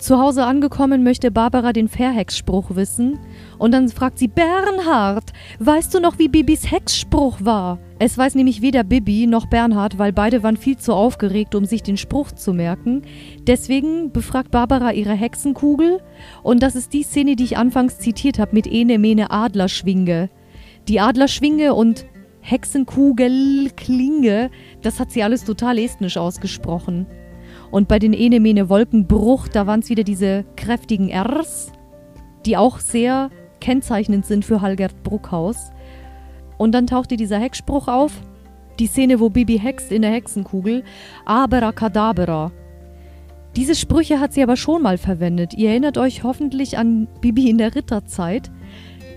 Zu 0.00 0.18
Hause 0.18 0.46
angekommen 0.46 1.04
möchte 1.04 1.30
Barbara 1.30 1.74
den 1.74 1.86
Verhexspruch 1.86 2.74
wissen 2.74 3.18
und 3.58 3.72
dann 3.72 3.90
fragt 3.90 4.18
sie 4.18 4.28
Bernhard, 4.28 5.34
weißt 5.58 5.92
du 5.92 6.00
noch, 6.00 6.18
wie 6.18 6.28
Bibis 6.28 6.70
Hexspruch 6.70 7.36
war? 7.40 7.78
Es 7.98 8.16
weiß 8.16 8.34
nämlich 8.34 8.62
weder 8.62 8.82
Bibi 8.82 9.26
noch 9.26 9.44
Bernhard, 9.44 9.98
weil 9.98 10.14
beide 10.14 10.42
waren 10.42 10.56
viel 10.56 10.78
zu 10.78 10.94
aufgeregt, 10.94 11.54
um 11.54 11.66
sich 11.66 11.82
den 11.82 11.98
Spruch 11.98 12.32
zu 12.32 12.54
merken. 12.54 13.02
Deswegen 13.46 14.10
befragt 14.10 14.50
Barbara 14.50 14.92
ihre 14.92 15.12
Hexenkugel 15.12 16.00
und 16.42 16.62
das 16.62 16.76
ist 16.76 16.94
die 16.94 17.02
Szene, 17.02 17.36
die 17.36 17.44
ich 17.44 17.58
anfangs 17.58 17.98
zitiert 17.98 18.38
habe 18.38 18.54
mit 18.54 18.66
Ene 18.66 18.98
Mene 18.98 19.30
Adlerschwinge. 19.30 20.30
Die 20.88 20.98
Adlerschwinge 20.98 21.74
und 21.74 22.06
Hexenkugel 22.40 23.70
Klinge, 23.76 24.50
das 24.80 24.98
hat 24.98 25.10
sie 25.12 25.22
alles 25.22 25.44
total 25.44 25.78
estnisch 25.78 26.16
ausgesprochen. 26.16 27.06
Und 27.70 27.86
bei 27.86 27.98
den 27.98 28.12
Enemene 28.12 28.68
Wolkenbruch, 28.68 29.48
da 29.48 29.66
waren 29.66 29.80
es 29.80 29.90
wieder 29.90 30.02
diese 30.02 30.44
kräftigen 30.56 31.10
Rs, 31.12 31.72
die 32.44 32.56
auch 32.56 32.80
sehr 32.80 33.30
kennzeichnend 33.60 34.26
sind 34.26 34.44
für 34.44 34.60
Halgert 34.60 35.02
Bruckhaus. 35.02 35.70
Und 36.58 36.72
dann 36.72 36.86
tauchte 36.86 37.16
dieser 37.16 37.38
Hexspruch 37.38 37.88
auf. 37.88 38.12
Die 38.78 38.86
Szene, 38.86 39.20
wo 39.20 39.28
Bibi 39.28 39.58
hext 39.58 39.92
in 39.92 40.02
der 40.02 40.10
Hexenkugel. 40.10 40.82
Abracadabra. 41.24 42.50
Diese 43.56 43.74
Sprüche 43.74 44.20
hat 44.20 44.32
sie 44.32 44.42
aber 44.42 44.56
schon 44.56 44.82
mal 44.82 44.98
verwendet. 44.98 45.54
Ihr 45.54 45.70
erinnert 45.70 45.98
euch 45.98 46.22
hoffentlich 46.22 46.78
an 46.78 47.08
Bibi 47.20 47.50
in 47.50 47.58
der 47.58 47.74
Ritterzeit. 47.74 48.50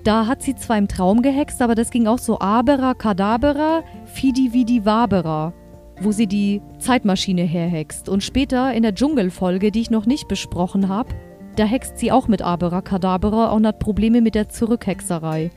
Da 0.04 0.28
hat 0.28 0.42
sie 0.42 0.56
zwar 0.56 0.78
im 0.78 0.88
Traum 0.88 1.22
gehext, 1.22 1.62
aber 1.62 1.76
das 1.76 1.92
ging 1.92 2.08
auch 2.08 2.18
so 2.18 2.40
Abracadabra, 2.40 3.84
Fidi 4.06 4.52
Vidi 4.52 4.86
Wabera 4.86 5.54
wo 6.02 6.12
sie 6.12 6.28
die 6.28 6.62
Zeitmaschine 6.80 7.44
herhext. 7.44 8.10
Und 8.10 8.24
später 8.24 8.74
in 8.74 8.84
der 8.84 8.96
Dschungelfolge, 8.96 9.72
die 9.72 9.82
ich 9.82 9.92
noch 9.92 10.06
nicht 10.06 10.28
besprochen 10.28 10.90
habe, 10.90 11.14
da 11.56 11.66
hext 11.66 11.98
sie 11.98 12.12
auch 12.12 12.28
mit 12.28 12.42
Abracadabra 12.42 13.52
und 13.52 13.68
hat 13.68 13.80
Probleme 13.80 14.22
mit 14.22 14.36
der 14.36 14.50
Zurückhexerei. 14.50 15.52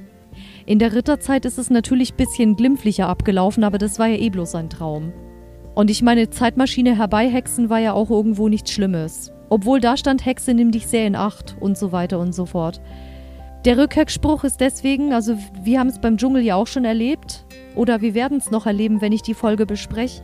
In 0.66 0.78
der 0.78 0.94
Ritterzeit 0.94 1.44
ist 1.44 1.58
es 1.58 1.70
natürlich 1.70 2.12
ein 2.12 2.16
bisschen 2.16 2.56
glimpflicher 2.56 3.08
abgelaufen, 3.08 3.64
aber 3.64 3.78
das 3.78 3.98
war 3.98 4.08
ja 4.08 4.18
eh 4.18 4.30
bloß 4.30 4.54
ein 4.56 4.68
Traum. 4.68 5.12
Und 5.74 5.90
ich 5.90 6.02
meine, 6.02 6.30
Zeitmaschine 6.30 6.96
herbeihexen 6.96 7.70
war 7.70 7.78
ja 7.78 7.92
auch 7.92 8.10
irgendwo 8.10 8.48
nichts 8.48 8.72
Schlimmes. 8.72 9.32
Obwohl 9.48 9.80
da 9.80 9.96
stand, 9.96 10.24
Hexe 10.26 10.54
nimm 10.54 10.70
dich 10.70 10.86
sehr 10.86 11.06
in 11.06 11.14
Acht 11.14 11.56
und 11.60 11.78
so 11.78 11.92
weiter 11.92 12.18
und 12.18 12.34
so 12.34 12.46
fort. 12.46 12.80
Der 13.66 13.78
Rückheckspruch 13.78 14.44
ist 14.44 14.60
deswegen, 14.60 15.12
also 15.12 15.36
wir 15.60 15.80
haben 15.80 15.88
es 15.88 15.98
beim 15.98 16.18
Dschungel 16.18 16.44
ja 16.44 16.54
auch 16.54 16.68
schon 16.68 16.84
erlebt, 16.84 17.44
oder 17.74 18.00
wir 18.00 18.14
werden 18.14 18.38
es 18.38 18.52
noch 18.52 18.64
erleben, 18.64 19.00
wenn 19.00 19.10
ich 19.10 19.22
die 19.22 19.34
Folge 19.34 19.66
bespreche. 19.66 20.22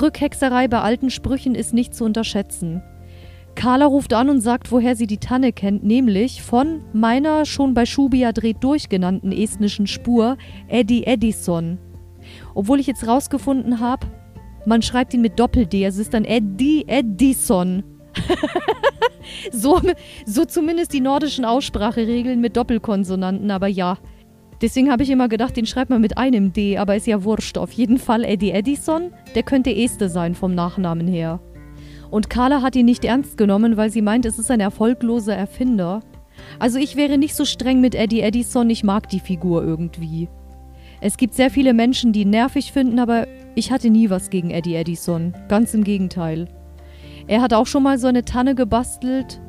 Rückhexerei 0.00 0.68
bei 0.68 0.78
alten 0.78 1.10
Sprüchen 1.10 1.56
ist 1.56 1.74
nicht 1.74 1.96
zu 1.96 2.04
unterschätzen. 2.04 2.84
Carla 3.56 3.86
ruft 3.86 4.12
an 4.12 4.30
und 4.30 4.40
sagt, 4.40 4.70
woher 4.70 4.94
sie 4.94 5.08
die 5.08 5.18
Tanne 5.18 5.52
kennt, 5.52 5.82
nämlich 5.82 6.42
von 6.42 6.84
meiner 6.92 7.44
schon 7.44 7.74
bei 7.74 7.86
Schubia 7.86 8.30
dreht 8.30 8.62
durch 8.62 8.88
genannten 8.88 9.32
estnischen 9.32 9.88
Spur 9.88 10.36
Eddie 10.68 11.08
Edison. 11.08 11.78
Obwohl 12.54 12.78
ich 12.78 12.86
jetzt 12.86 13.08
rausgefunden 13.08 13.80
habe, 13.80 14.06
man 14.64 14.82
schreibt 14.82 15.12
ihn 15.12 15.22
mit 15.22 15.40
Doppel-D, 15.40 15.84
es 15.84 15.98
ist 15.98 16.14
dann 16.14 16.24
Eddie 16.24 16.84
Edison. 16.86 17.82
so, 19.52 19.80
so 20.24 20.44
zumindest 20.44 20.92
die 20.92 21.00
nordischen 21.00 21.44
Ausspracheregeln 21.44 22.40
mit 22.40 22.56
Doppelkonsonanten, 22.56 23.50
aber 23.50 23.66
ja. 23.66 23.98
Deswegen 24.62 24.90
habe 24.90 25.02
ich 25.02 25.10
immer 25.10 25.28
gedacht, 25.28 25.56
den 25.56 25.66
schreibt 25.66 25.90
man 25.90 26.00
mit 26.00 26.16
einem 26.16 26.52
D, 26.52 26.78
aber 26.78 26.96
ist 26.96 27.06
ja 27.06 27.24
wurscht. 27.24 27.58
Auf 27.58 27.72
jeden 27.72 27.98
Fall 27.98 28.24
Eddie 28.24 28.52
Edison, 28.52 29.12
der 29.34 29.42
könnte 29.42 29.74
Este 29.74 30.08
sein 30.08 30.34
vom 30.34 30.54
Nachnamen 30.54 31.06
her. 31.06 31.40
Und 32.10 32.30
Carla 32.30 32.62
hat 32.62 32.76
ihn 32.76 32.86
nicht 32.86 33.04
ernst 33.04 33.36
genommen, 33.36 33.76
weil 33.76 33.90
sie 33.90 34.02
meint, 34.02 34.24
es 34.24 34.38
ist 34.38 34.50
ein 34.50 34.60
erfolgloser 34.60 35.34
Erfinder. 35.34 36.00
Also 36.58 36.78
ich 36.78 36.96
wäre 36.96 37.18
nicht 37.18 37.34
so 37.34 37.44
streng 37.44 37.80
mit 37.80 37.94
Eddie 37.94 38.20
Edison, 38.20 38.70
ich 38.70 38.84
mag 38.84 39.08
die 39.08 39.20
Figur 39.20 39.62
irgendwie. 39.62 40.28
Es 41.00 41.16
gibt 41.16 41.34
sehr 41.34 41.50
viele 41.50 41.74
Menschen, 41.74 42.12
die 42.12 42.22
ihn 42.22 42.30
nervig 42.30 42.72
finden, 42.72 42.98
aber 42.98 43.26
ich 43.54 43.70
hatte 43.70 43.90
nie 43.90 44.08
was 44.08 44.30
gegen 44.30 44.50
Eddie 44.50 44.76
Edison. 44.76 45.34
Ganz 45.48 45.74
im 45.74 45.84
Gegenteil. 45.84 46.48
Er 47.28 47.42
hat 47.42 47.52
auch 47.52 47.66
schon 47.66 47.82
mal 47.82 47.98
so 47.98 48.06
eine 48.06 48.24
Tanne 48.24 48.54
gebastelt 48.54 49.40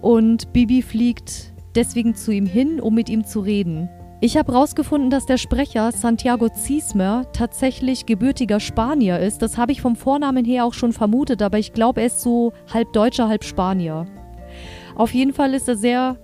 und 0.00 0.52
Bibi 0.52 0.82
fliegt 0.82 1.52
deswegen 1.74 2.14
zu 2.14 2.32
ihm 2.32 2.46
hin, 2.46 2.80
um 2.80 2.94
mit 2.94 3.08
ihm 3.08 3.24
zu 3.24 3.40
reden. 3.40 3.88
Ich 4.20 4.36
habe 4.36 4.52
herausgefunden, 4.52 5.10
dass 5.10 5.26
der 5.26 5.36
Sprecher 5.36 5.90
Santiago 5.90 6.48
Ziesmer 6.48 7.26
tatsächlich 7.32 8.06
gebürtiger 8.06 8.60
Spanier 8.60 9.18
ist. 9.18 9.42
Das 9.42 9.56
habe 9.56 9.72
ich 9.72 9.80
vom 9.80 9.96
Vornamen 9.96 10.44
her 10.44 10.64
auch 10.64 10.74
schon 10.74 10.92
vermutet, 10.92 11.42
aber 11.42 11.58
ich 11.58 11.72
glaube, 11.72 12.00
er 12.00 12.06
ist 12.06 12.22
so 12.22 12.52
halb 12.72 12.92
Deutscher, 12.92 13.28
halb 13.28 13.42
Spanier. 13.42 14.06
Auf 14.94 15.14
jeden 15.14 15.32
Fall 15.32 15.54
ist 15.54 15.68
er 15.68 15.76
sehr 15.76 16.18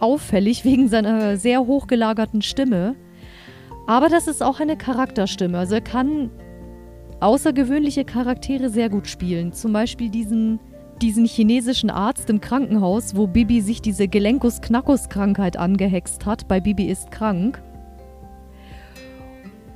auffällig 0.00 0.64
wegen 0.66 0.88
seiner 0.88 1.36
sehr 1.36 1.66
hochgelagerten 1.66 2.42
Stimme. 2.42 2.96
Aber 3.86 4.08
das 4.08 4.28
ist 4.28 4.42
auch 4.42 4.60
eine 4.60 4.76
Charakterstimme. 4.76 5.58
Also 5.58 5.76
er 5.76 5.80
kann 5.80 6.30
außergewöhnliche 7.20 8.04
Charaktere 8.04 8.70
sehr 8.70 8.88
gut 8.88 9.06
spielen. 9.06 9.52
Zum 9.52 9.72
Beispiel 9.72 10.10
diesen 10.10 10.60
diesen 11.02 11.24
chinesischen 11.26 11.90
Arzt 11.90 12.28
im 12.28 12.40
Krankenhaus, 12.40 13.14
wo 13.14 13.26
Bibi 13.26 13.60
sich 13.60 13.80
diese 13.80 14.08
Gelenkus-Knackus-Krankheit 14.08 15.56
angehext 15.56 16.26
hat. 16.26 16.48
Bei 16.48 16.60
Bibi 16.60 16.86
ist 16.86 17.10
krank. 17.10 17.62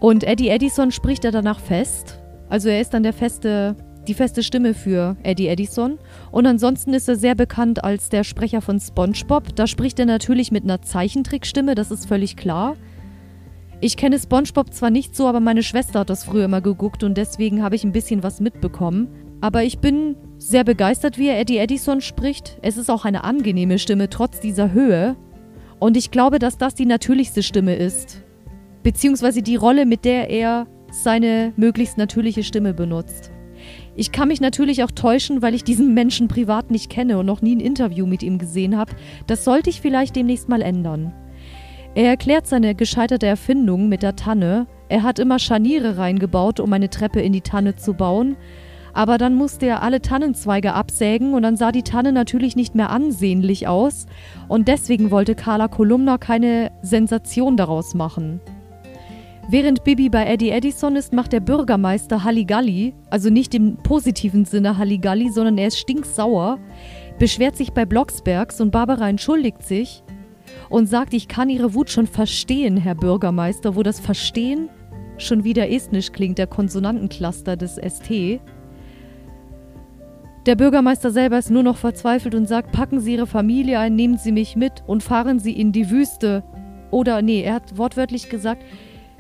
Und 0.00 0.24
Eddie 0.24 0.48
Edison 0.48 0.90
spricht 0.90 1.24
er 1.24 1.30
danach 1.30 1.60
fest. 1.60 2.20
Also 2.48 2.68
er 2.68 2.80
ist 2.80 2.92
dann 2.92 3.04
der 3.04 3.12
feste, 3.12 3.76
die 4.08 4.14
feste 4.14 4.42
Stimme 4.42 4.74
für 4.74 5.16
Eddie 5.22 5.46
Edison. 5.46 5.98
Und 6.32 6.46
ansonsten 6.46 6.92
ist 6.92 7.08
er 7.08 7.16
sehr 7.16 7.36
bekannt 7.36 7.84
als 7.84 8.08
der 8.08 8.24
Sprecher 8.24 8.60
von 8.60 8.80
SpongeBob. 8.80 9.54
Da 9.54 9.66
spricht 9.66 10.00
er 10.00 10.06
natürlich 10.06 10.50
mit 10.50 10.64
einer 10.64 10.82
Zeichentrickstimme, 10.82 11.74
das 11.74 11.92
ist 11.92 12.06
völlig 12.06 12.36
klar. 12.36 12.76
Ich 13.84 13.96
kenne 13.96 14.16
SpongeBob 14.16 14.72
zwar 14.72 14.90
nicht 14.90 15.16
so, 15.16 15.26
aber 15.26 15.40
meine 15.40 15.64
Schwester 15.64 15.98
hat 15.98 16.10
das 16.10 16.22
früher 16.22 16.44
immer 16.44 16.60
geguckt 16.60 17.02
und 17.02 17.18
deswegen 17.18 17.64
habe 17.64 17.74
ich 17.74 17.82
ein 17.82 17.90
bisschen 17.90 18.22
was 18.22 18.38
mitbekommen. 18.38 19.08
Aber 19.40 19.64
ich 19.64 19.80
bin 19.80 20.14
sehr 20.38 20.62
begeistert, 20.62 21.18
wie 21.18 21.26
er 21.26 21.40
Eddie 21.40 21.58
Edison 21.58 22.00
spricht. 22.00 22.58
Es 22.62 22.76
ist 22.76 22.88
auch 22.88 23.04
eine 23.04 23.24
angenehme 23.24 23.80
Stimme, 23.80 24.08
trotz 24.08 24.38
dieser 24.38 24.70
Höhe. 24.70 25.16
Und 25.80 25.96
ich 25.96 26.12
glaube, 26.12 26.38
dass 26.38 26.58
das 26.58 26.76
die 26.76 26.86
natürlichste 26.86 27.42
Stimme 27.42 27.74
ist. 27.74 28.22
Beziehungsweise 28.84 29.42
die 29.42 29.56
Rolle, 29.56 29.84
mit 29.84 30.04
der 30.04 30.30
er 30.30 30.68
seine 30.92 31.52
möglichst 31.56 31.98
natürliche 31.98 32.44
Stimme 32.44 32.74
benutzt. 32.74 33.32
Ich 33.96 34.12
kann 34.12 34.28
mich 34.28 34.40
natürlich 34.40 34.84
auch 34.84 34.92
täuschen, 34.92 35.42
weil 35.42 35.54
ich 35.54 35.64
diesen 35.64 35.92
Menschen 35.92 36.28
privat 36.28 36.70
nicht 36.70 36.88
kenne 36.88 37.18
und 37.18 37.26
noch 37.26 37.42
nie 37.42 37.56
ein 37.56 37.60
Interview 37.60 38.06
mit 38.06 38.22
ihm 38.22 38.38
gesehen 38.38 38.76
habe. 38.76 38.92
Das 39.26 39.42
sollte 39.42 39.70
ich 39.70 39.80
vielleicht 39.80 40.14
demnächst 40.14 40.48
mal 40.48 40.62
ändern. 40.62 41.12
Er 41.94 42.08
erklärt 42.08 42.46
seine 42.46 42.74
gescheiterte 42.74 43.26
Erfindung 43.26 43.88
mit 43.88 44.02
der 44.02 44.16
Tanne. 44.16 44.66
Er 44.88 45.02
hat 45.02 45.18
immer 45.18 45.38
Scharniere 45.38 45.98
reingebaut, 45.98 46.58
um 46.58 46.72
eine 46.72 46.88
Treppe 46.88 47.20
in 47.20 47.34
die 47.34 47.42
Tanne 47.42 47.76
zu 47.76 47.92
bauen. 47.92 48.36
Aber 48.94 49.18
dann 49.18 49.34
musste 49.34 49.66
er 49.66 49.82
alle 49.82 50.00
Tannenzweige 50.00 50.72
absägen 50.72 51.34
und 51.34 51.42
dann 51.42 51.56
sah 51.56 51.70
die 51.70 51.82
Tanne 51.82 52.12
natürlich 52.12 52.56
nicht 52.56 52.74
mehr 52.74 52.90
ansehnlich 52.90 53.68
aus. 53.68 54.06
Und 54.48 54.68
deswegen 54.68 55.10
wollte 55.10 55.34
Carla 55.34 55.68
Kolumna 55.68 56.16
keine 56.16 56.72
Sensation 56.80 57.58
daraus 57.58 57.94
machen. 57.94 58.40
Während 59.48 59.84
Bibi 59.84 60.08
bei 60.08 60.24
Eddie 60.24 60.50
Edison 60.50 60.96
ist, 60.96 61.12
macht 61.12 61.32
der 61.32 61.40
Bürgermeister 61.40 62.24
Halligalli, 62.24 62.94
also 63.10 63.28
nicht 63.28 63.54
im 63.54 63.76
positiven 63.76 64.44
Sinne 64.46 64.78
Halligalli, 64.78 65.30
sondern 65.30 65.58
er 65.58 65.68
ist 65.68 65.78
stinksauer, 65.78 66.58
beschwert 67.18 67.56
sich 67.56 67.72
bei 67.72 67.84
Blocksbergs 67.84 68.60
und 68.60 68.70
Barbara 68.70 69.08
entschuldigt 69.08 69.62
sich 69.62 70.01
und 70.68 70.86
sagt, 70.86 71.14
ich 71.14 71.28
kann 71.28 71.48
Ihre 71.48 71.74
Wut 71.74 71.90
schon 71.90 72.06
verstehen, 72.06 72.76
Herr 72.76 72.94
Bürgermeister, 72.94 73.76
wo 73.76 73.82
das 73.82 74.00
Verstehen 74.00 74.68
schon 75.18 75.44
wieder 75.44 75.70
estnisch 75.70 76.12
klingt, 76.12 76.38
der 76.38 76.46
Konsonantencluster 76.46 77.56
des 77.56 77.76
ST. 77.76 78.40
Der 80.46 80.56
Bürgermeister 80.56 81.12
selber 81.12 81.38
ist 81.38 81.50
nur 81.50 81.62
noch 81.62 81.76
verzweifelt 81.76 82.34
und 82.34 82.48
sagt, 82.48 82.72
packen 82.72 83.00
Sie 83.00 83.12
Ihre 83.12 83.26
Familie 83.26 83.78
ein, 83.78 83.94
nehmen 83.94 84.18
Sie 84.18 84.32
mich 84.32 84.56
mit 84.56 84.82
und 84.86 85.02
fahren 85.02 85.38
Sie 85.38 85.52
in 85.52 85.70
die 85.70 85.90
Wüste. 85.90 86.42
Oder 86.90 87.22
nee, 87.22 87.42
er 87.42 87.54
hat 87.54 87.78
wortwörtlich 87.78 88.28
gesagt, 88.28 88.64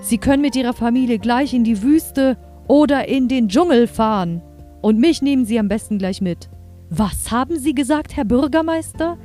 Sie 0.00 0.18
können 0.18 0.42
mit 0.42 0.56
Ihrer 0.56 0.72
Familie 0.72 1.18
gleich 1.20 1.54
in 1.54 1.62
die 1.62 1.80
Wüste 1.82 2.36
oder 2.66 3.08
in 3.08 3.28
den 3.28 3.48
Dschungel 3.48 3.86
fahren. 3.86 4.42
Und 4.80 4.98
mich 4.98 5.22
nehmen 5.22 5.44
Sie 5.44 5.60
am 5.60 5.68
besten 5.68 5.98
gleich 5.98 6.20
mit. 6.20 6.50
Was 6.90 7.30
haben 7.30 7.56
Sie 7.56 7.74
gesagt, 7.74 8.16
Herr 8.16 8.24
Bürgermeister? 8.24 9.16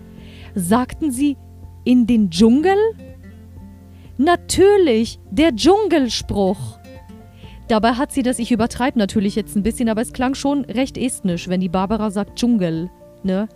Sagten 0.53 1.11
Sie 1.11 1.35
in 1.87 2.05
den 2.05 2.29
Dschungel? 2.29 2.75
Natürlich, 4.17 5.19
der 5.31 5.55
Dschungelspruch. 5.55 6.77
Dabei 7.69 7.93
hat 7.93 8.11
sie 8.11 8.23
das, 8.23 8.39
ich 8.39 8.51
übertreibe 8.51 8.99
natürlich 8.99 9.35
jetzt 9.35 9.55
ein 9.55 9.63
bisschen, 9.63 9.87
aber 9.87 10.01
es 10.01 10.11
klang 10.11 10.35
schon 10.35 10.65
recht 10.65 10.97
estnisch, 10.97 11.47
wenn 11.47 11.61
die 11.61 11.69
Barbara 11.69 12.11
sagt 12.11 12.37
Dschungel, 12.37 12.89
ne? 13.23 13.47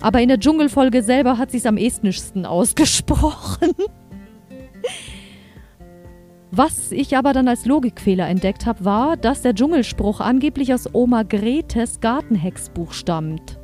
Aber 0.00 0.20
in 0.20 0.28
der 0.28 0.38
Dschungelfolge 0.38 1.02
selber 1.02 1.36
hat 1.36 1.50
sie 1.50 1.58
es 1.58 1.66
am 1.66 1.76
estnischsten 1.76 2.46
ausgesprochen. 2.46 3.72
Was 6.52 6.92
ich 6.92 7.16
aber 7.16 7.32
dann 7.32 7.48
als 7.48 7.64
Logikfehler 7.64 8.28
entdeckt 8.28 8.66
habe, 8.66 8.84
war, 8.84 9.16
dass 9.16 9.42
der 9.42 9.54
Dschungelspruch 9.54 10.20
angeblich 10.20 10.74
aus 10.74 10.92
Oma 10.92 11.22
Gretes 11.22 12.00
Gartenhexbuch 12.00 12.92
stammt. 12.92 13.59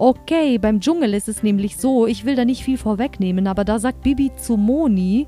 Okay, 0.00 0.58
beim 0.58 0.78
Dschungel 0.78 1.12
ist 1.12 1.28
es 1.28 1.42
nämlich 1.42 1.76
so, 1.76 2.06
ich 2.06 2.24
will 2.24 2.36
da 2.36 2.44
nicht 2.44 2.62
viel 2.62 2.78
vorwegnehmen, 2.78 3.48
aber 3.48 3.64
da 3.64 3.80
sagt 3.80 4.02
Bibi 4.02 4.30
zu 4.36 4.56
Moni, 4.56 5.26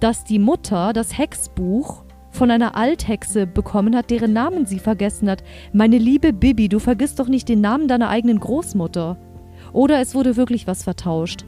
dass 0.00 0.24
die 0.24 0.40
Mutter 0.40 0.92
das 0.92 1.16
Hexbuch 1.16 2.02
von 2.32 2.50
einer 2.50 2.74
Althexe 2.74 3.46
bekommen 3.46 3.94
hat, 3.94 4.10
deren 4.10 4.32
Namen 4.32 4.66
sie 4.66 4.80
vergessen 4.80 5.30
hat. 5.30 5.44
Meine 5.72 5.98
liebe 5.98 6.32
Bibi, 6.32 6.68
du 6.68 6.80
vergisst 6.80 7.20
doch 7.20 7.28
nicht 7.28 7.48
den 7.48 7.60
Namen 7.60 7.86
deiner 7.86 8.08
eigenen 8.08 8.40
Großmutter. 8.40 9.16
Oder 9.72 10.00
es 10.00 10.16
wurde 10.16 10.36
wirklich 10.36 10.66
was 10.66 10.82
vertauscht. 10.82 11.44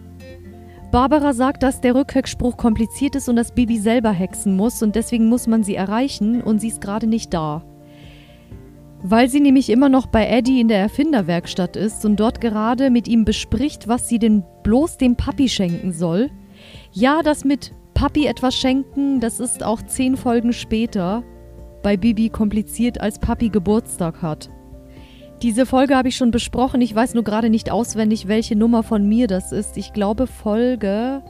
Barbara 0.92 1.32
sagt, 1.32 1.64
dass 1.64 1.80
der 1.80 1.96
Rückhexspruch 1.96 2.56
kompliziert 2.56 3.16
ist 3.16 3.28
und 3.28 3.34
dass 3.34 3.52
Bibi 3.52 3.78
selber 3.78 4.12
hexen 4.12 4.54
muss 4.54 4.80
und 4.80 4.94
deswegen 4.94 5.28
muss 5.28 5.48
man 5.48 5.64
sie 5.64 5.74
erreichen 5.74 6.40
und 6.40 6.60
sie 6.60 6.68
ist 6.68 6.80
gerade 6.80 7.08
nicht 7.08 7.34
da. 7.34 7.64
Weil 9.02 9.28
sie 9.28 9.40
nämlich 9.40 9.70
immer 9.70 9.88
noch 9.88 10.06
bei 10.06 10.26
Eddie 10.26 10.60
in 10.60 10.68
der 10.68 10.78
Erfinderwerkstatt 10.78 11.76
ist 11.76 12.04
und 12.04 12.16
dort 12.16 12.40
gerade 12.40 12.90
mit 12.90 13.08
ihm 13.08 13.24
bespricht, 13.24 13.88
was 13.88 14.08
sie 14.08 14.18
denn 14.18 14.44
bloß 14.62 14.98
dem 14.98 15.16
Papi 15.16 15.48
schenken 15.48 15.92
soll. 15.92 16.30
Ja, 16.92 17.22
das 17.22 17.44
mit 17.44 17.72
Papi 17.94 18.26
etwas 18.26 18.54
schenken, 18.54 19.20
das 19.20 19.40
ist 19.40 19.62
auch 19.62 19.82
zehn 19.82 20.16
Folgen 20.16 20.52
später 20.52 21.22
bei 21.82 21.96
Bibi 21.96 22.28
kompliziert, 22.28 23.00
als 23.00 23.18
Papi 23.18 23.48
Geburtstag 23.48 24.20
hat. 24.20 24.50
Diese 25.42 25.64
Folge 25.64 25.96
habe 25.96 26.08
ich 26.08 26.16
schon 26.16 26.30
besprochen, 26.30 26.82
ich 26.82 26.94
weiß 26.94 27.14
nur 27.14 27.24
gerade 27.24 27.48
nicht 27.48 27.70
auswendig, 27.70 28.28
welche 28.28 28.56
Nummer 28.56 28.82
von 28.82 29.08
mir 29.08 29.26
das 29.26 29.52
ist. 29.52 29.76
Ich 29.78 29.94
glaube 29.94 30.26
Folge... 30.26 31.22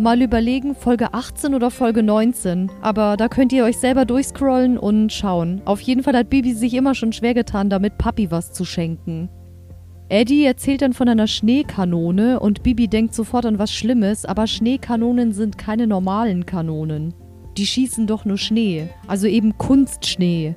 Mal 0.00 0.22
überlegen, 0.22 0.76
Folge 0.76 1.12
18 1.12 1.56
oder 1.56 1.72
Folge 1.72 2.04
19. 2.04 2.70
Aber 2.82 3.16
da 3.16 3.26
könnt 3.26 3.52
ihr 3.52 3.64
euch 3.64 3.78
selber 3.78 4.04
durchscrollen 4.04 4.78
und 4.78 5.12
schauen. 5.12 5.60
Auf 5.64 5.80
jeden 5.80 6.04
Fall 6.04 6.16
hat 6.16 6.30
Bibi 6.30 6.54
sich 6.54 6.74
immer 6.74 6.94
schon 6.94 7.12
schwer 7.12 7.34
getan, 7.34 7.68
damit 7.68 7.98
Papi 7.98 8.30
was 8.30 8.52
zu 8.52 8.64
schenken. 8.64 9.28
Eddie 10.08 10.44
erzählt 10.44 10.82
dann 10.82 10.92
von 10.92 11.08
einer 11.08 11.26
Schneekanone 11.26 12.38
und 12.38 12.62
Bibi 12.62 12.86
denkt 12.86 13.12
sofort 13.12 13.44
an 13.44 13.58
was 13.58 13.72
Schlimmes, 13.72 14.24
aber 14.24 14.46
Schneekanonen 14.46 15.32
sind 15.32 15.58
keine 15.58 15.88
normalen 15.88 16.46
Kanonen. 16.46 17.12
Die 17.56 17.66
schießen 17.66 18.06
doch 18.06 18.24
nur 18.24 18.38
Schnee, 18.38 18.88
also 19.08 19.26
eben 19.26 19.58
Kunstschnee. 19.58 20.54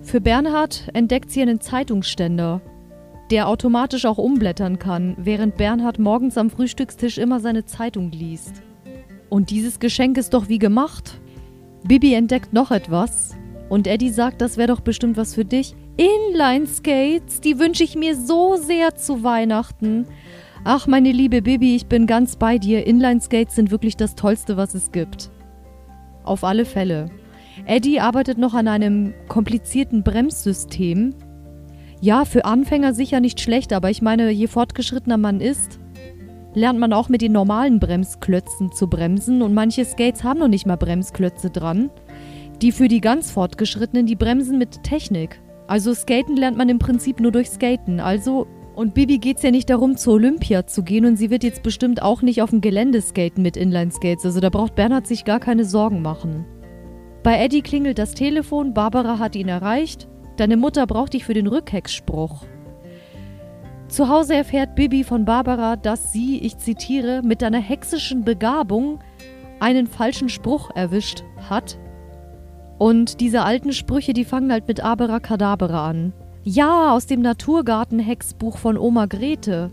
Für 0.00 0.20
Bernhard 0.20 0.88
entdeckt 0.94 1.30
sie 1.30 1.42
einen 1.42 1.60
Zeitungsständer, 1.60 2.60
der 3.32 3.48
automatisch 3.48 4.04
auch 4.04 4.18
umblättern 4.18 4.78
kann, 4.78 5.16
während 5.16 5.56
Bernhard 5.56 5.98
morgens 5.98 6.36
am 6.36 6.50
Frühstückstisch 6.50 7.16
immer 7.16 7.40
seine 7.40 7.64
Zeitung 7.64 8.12
liest. 8.12 8.62
Und 9.30 9.48
dieses 9.48 9.80
Geschenk 9.80 10.18
ist 10.18 10.34
doch 10.34 10.50
wie 10.50 10.58
gemacht. 10.58 11.18
Bibi 11.82 12.12
entdeckt 12.12 12.52
noch 12.52 12.70
etwas 12.70 13.34
und 13.70 13.86
Eddie 13.86 14.10
sagt, 14.10 14.42
das 14.42 14.58
wäre 14.58 14.68
doch 14.68 14.80
bestimmt 14.80 15.16
was 15.16 15.34
für 15.34 15.46
dich. 15.46 15.74
Inline-Skates, 15.96 17.40
die 17.40 17.58
wünsche 17.58 17.84
ich 17.84 17.96
mir 17.96 18.16
so 18.16 18.56
sehr 18.56 18.96
zu 18.96 19.24
Weihnachten. 19.24 20.06
Ach, 20.64 20.86
meine 20.86 21.10
liebe 21.10 21.40
Bibi, 21.40 21.74
ich 21.74 21.86
bin 21.86 22.06
ganz 22.06 22.36
bei 22.36 22.58
dir. 22.58 22.86
Inline-Skates 22.86 23.54
sind 23.54 23.70
wirklich 23.70 23.96
das 23.96 24.14
Tollste, 24.14 24.58
was 24.58 24.74
es 24.74 24.92
gibt. 24.92 25.30
Auf 26.22 26.44
alle 26.44 26.66
Fälle. 26.66 27.06
Eddie 27.64 27.98
arbeitet 27.98 28.36
noch 28.36 28.52
an 28.52 28.68
einem 28.68 29.14
komplizierten 29.28 30.02
Bremssystem. 30.02 31.14
Ja, 32.02 32.24
für 32.24 32.44
Anfänger 32.44 32.94
sicher 32.94 33.20
nicht 33.20 33.40
schlecht, 33.40 33.72
aber 33.72 33.88
ich 33.88 34.02
meine, 34.02 34.28
je 34.32 34.48
fortgeschrittener 34.48 35.18
man 35.18 35.40
ist, 35.40 35.78
lernt 36.52 36.80
man 36.80 36.92
auch 36.92 37.08
mit 37.08 37.22
den 37.22 37.30
normalen 37.30 37.78
Bremsklötzen 37.78 38.72
zu 38.72 38.88
bremsen 38.88 39.40
und 39.40 39.54
manche 39.54 39.84
Skates 39.84 40.24
haben 40.24 40.40
noch 40.40 40.48
nicht 40.48 40.66
mal 40.66 40.74
Bremsklötze 40.74 41.50
dran. 41.50 41.90
Die 42.60 42.72
für 42.72 42.88
die 42.88 43.00
ganz 43.00 43.30
Fortgeschrittenen, 43.30 44.06
die 44.06 44.16
bremsen 44.16 44.58
mit 44.58 44.82
Technik. 44.82 45.40
Also 45.68 45.94
Skaten 45.94 46.36
lernt 46.36 46.56
man 46.56 46.68
im 46.68 46.80
Prinzip 46.80 47.20
nur 47.20 47.30
durch 47.30 47.48
Skaten. 47.48 48.00
Also 48.00 48.48
und 48.74 48.94
Bibi 48.94 49.18
geht 49.18 49.36
es 49.36 49.44
ja 49.44 49.52
nicht 49.52 49.70
darum, 49.70 49.96
zur 49.96 50.14
Olympia 50.14 50.66
zu 50.66 50.82
gehen 50.82 51.04
und 51.04 51.16
sie 51.16 51.30
wird 51.30 51.44
jetzt 51.44 51.62
bestimmt 51.62 52.02
auch 52.02 52.20
nicht 52.20 52.42
auf 52.42 52.50
dem 52.50 52.62
Gelände 52.62 53.00
skaten 53.00 53.44
mit 53.44 53.56
Inline-Skates. 53.56 54.24
Also 54.24 54.40
da 54.40 54.48
braucht 54.48 54.74
Bernhard 54.74 55.06
sich 55.06 55.24
gar 55.24 55.38
keine 55.38 55.64
Sorgen 55.64 56.02
machen. 56.02 56.46
Bei 57.22 57.38
Eddie 57.38 57.62
klingelt 57.62 58.00
das 58.00 58.14
Telefon, 58.14 58.74
Barbara 58.74 59.20
hat 59.20 59.36
ihn 59.36 59.46
erreicht. 59.46 60.08
Deine 60.36 60.56
Mutter 60.56 60.86
braucht 60.86 61.12
dich 61.12 61.24
für 61.24 61.34
den 61.34 61.46
Rückhecksspruch. 61.46 62.44
Zu 63.88 64.08
Hause 64.08 64.34
erfährt 64.34 64.74
Bibi 64.74 65.04
von 65.04 65.26
Barbara, 65.26 65.76
dass 65.76 66.12
sie, 66.12 66.38
ich 66.38 66.56
zitiere, 66.56 67.20
mit 67.22 67.42
einer 67.42 67.60
hexischen 67.60 68.24
Begabung 68.24 69.00
einen 69.60 69.86
falschen 69.86 70.30
Spruch 70.30 70.70
erwischt 70.74 71.22
hat. 71.50 71.78
Und 72.78 73.20
diese 73.20 73.42
alten 73.42 73.72
Sprüche, 73.72 74.14
die 74.14 74.24
fangen 74.24 74.50
halt 74.50 74.66
mit 74.66 74.82
Abracadabra 74.82 75.88
an. 75.90 76.14
Ja, 76.42 76.92
aus 76.92 77.06
dem 77.06 77.20
Naturgarten-Hexbuch 77.20 78.56
von 78.56 78.76
Oma 78.78 79.06
Grete. 79.06 79.70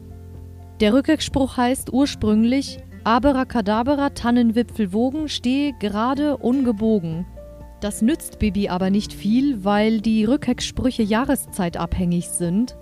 Der 0.81 0.93
Rückwärtsspruch 0.93 1.57
heißt 1.57 1.91
ursprünglich 1.91 2.79
Abracadabra, 3.05 4.09
Tannenwipfel 4.09 4.93
wogen, 4.93 5.29
stehe 5.29 5.73
gerade 5.79 6.37
ungebogen. 6.37 7.25
Das 7.79 8.01
nützt 8.01 8.39
Bibi 8.39 8.69
aber 8.69 8.89
nicht 8.89 9.13
viel, 9.13 9.63
weil 9.63 10.01
die 10.01 10.25
Rückheckssprüche 10.25 11.03
jahreszeitabhängig 11.03 12.27
sind. 12.27 12.75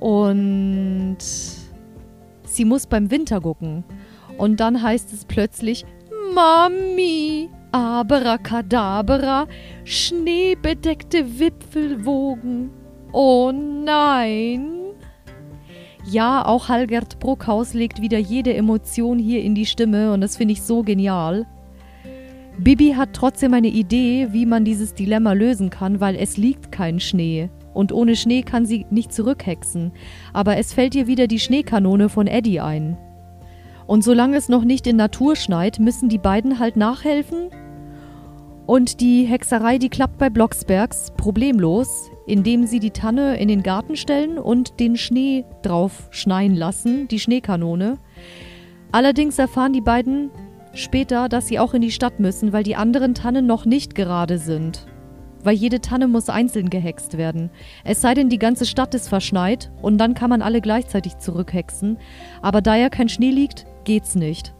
Und 0.00 1.18
sie 2.44 2.64
muss 2.64 2.86
beim 2.86 3.10
Winter 3.10 3.40
gucken. 3.40 3.84
Und 4.38 4.60
dann 4.60 4.82
heißt 4.82 5.12
es 5.12 5.24
plötzlich, 5.26 5.84
Mami, 6.34 7.50
Abracadabra, 7.70 9.46
schneebedeckte 9.84 11.38
Wipfelwogen. 11.38 12.70
Oh 13.12 13.52
nein! 13.52 14.72
Ja, 16.04 16.44
auch 16.44 16.68
Halgert 16.68 17.18
Bruckhaus 17.20 17.74
legt 17.74 18.00
wieder 18.00 18.18
jede 18.18 18.54
Emotion 18.54 19.18
hier 19.18 19.42
in 19.42 19.54
die 19.54 19.66
Stimme 19.66 20.12
und 20.12 20.20
das 20.20 20.36
finde 20.36 20.52
ich 20.52 20.62
so 20.62 20.82
genial. 20.82 21.46
Bibi 22.58 22.94
hat 22.96 23.10
trotzdem 23.12 23.54
eine 23.54 23.68
Idee, 23.68 24.28
wie 24.30 24.46
man 24.46 24.64
dieses 24.64 24.94
Dilemma 24.94 25.32
lösen 25.32 25.70
kann, 25.70 26.00
weil 26.00 26.16
es 26.16 26.36
liegt 26.36 26.70
kein 26.70 27.00
Schnee. 27.00 27.50
Und 27.74 27.92
ohne 27.92 28.16
Schnee 28.16 28.42
kann 28.42 28.66
sie 28.66 28.86
nicht 28.90 29.12
zurückhexen. 29.12 29.92
Aber 30.32 30.56
es 30.58 30.72
fällt 30.72 30.94
ihr 30.94 31.06
wieder 31.06 31.26
die 31.26 31.40
Schneekanone 31.40 32.08
von 32.08 32.26
Eddie 32.26 32.60
ein. 32.60 32.98
Und 33.86 34.04
solange 34.04 34.36
es 34.36 34.48
noch 34.48 34.64
nicht 34.64 34.86
in 34.86 34.96
Natur 34.96 35.36
schneit, 35.36 35.78
müssen 35.78 36.08
die 36.08 36.18
beiden 36.18 36.58
halt 36.58 36.76
nachhelfen 36.76 37.50
und 38.66 39.00
die 39.00 39.24
Hexerei, 39.24 39.78
die 39.78 39.88
klappt 39.88 40.18
bei 40.18 40.30
Blocksbergs 40.30 41.12
problemlos, 41.16 42.10
indem 42.26 42.66
sie 42.66 42.78
die 42.78 42.92
Tanne 42.92 43.36
in 43.36 43.48
den 43.48 43.62
Garten 43.62 43.96
stellen 43.96 44.38
und 44.38 44.78
den 44.78 44.96
Schnee 44.96 45.44
drauf 45.62 46.08
schneien 46.10 46.54
lassen, 46.54 47.08
die 47.08 47.18
Schneekanone. 47.18 47.98
Allerdings 48.92 49.38
erfahren 49.38 49.72
die 49.72 49.80
beiden 49.80 50.30
später, 50.74 51.28
dass 51.28 51.48
sie 51.48 51.58
auch 51.58 51.74
in 51.74 51.82
die 51.82 51.90
Stadt 51.90 52.20
müssen, 52.20 52.52
weil 52.52 52.62
die 52.62 52.76
anderen 52.76 53.14
Tannen 53.14 53.46
noch 53.46 53.64
nicht 53.64 53.94
gerade 53.94 54.38
sind. 54.38 54.86
Weil 55.44 55.54
jede 55.54 55.80
Tanne 55.80 56.06
muss 56.08 56.28
einzeln 56.28 56.70
gehext 56.70 57.18
werden. 57.18 57.50
Es 57.84 58.00
sei 58.00 58.14
denn, 58.14 58.28
die 58.28 58.38
ganze 58.38 58.64
Stadt 58.64 58.94
ist 58.94 59.08
verschneit 59.08 59.72
und 59.82 59.98
dann 59.98 60.14
kann 60.14 60.30
man 60.30 60.42
alle 60.42 60.60
gleichzeitig 60.60 61.18
zurückhexen. 61.18 61.98
Aber 62.42 62.60
da 62.60 62.76
ja 62.76 62.88
kein 62.88 63.08
Schnee 63.08 63.30
liegt, 63.30 63.66
geht's 63.84 64.14
nicht. 64.14 64.54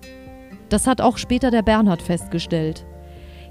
Das 0.69 0.87
hat 0.87 1.01
auch 1.01 1.19
später 1.19 1.51
der 1.51 1.63
Bernhard 1.63 2.03
festgestellt. 2.03 2.85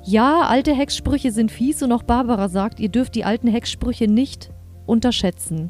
Ja, 0.04 0.42
alte 0.42 0.74
Hexsprüche 0.74 1.32
sind 1.32 1.52
fies 1.52 1.84
und 1.84 1.92
auch 1.92 2.04
Barbara 2.04 2.50
sagt, 2.50 2.80
ihr 2.80 2.90
dürft 2.90 3.16
die 3.16 3.24
alten 3.24 3.48
Hexsprüche 3.48 4.08
nicht 4.08 4.52
unterschätzen. 4.86 5.70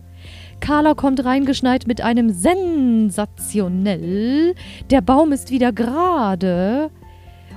Carla 0.62 0.94
kommt 0.94 1.26
reingeschneit 1.26 1.88
mit 1.88 2.00
einem 2.02 2.30
sensationell. 2.30 4.56
Der 4.90 5.02
Baum 5.02 5.34
ist 5.34 5.52
wieder 5.52 5.74
gerade. 5.74 6.90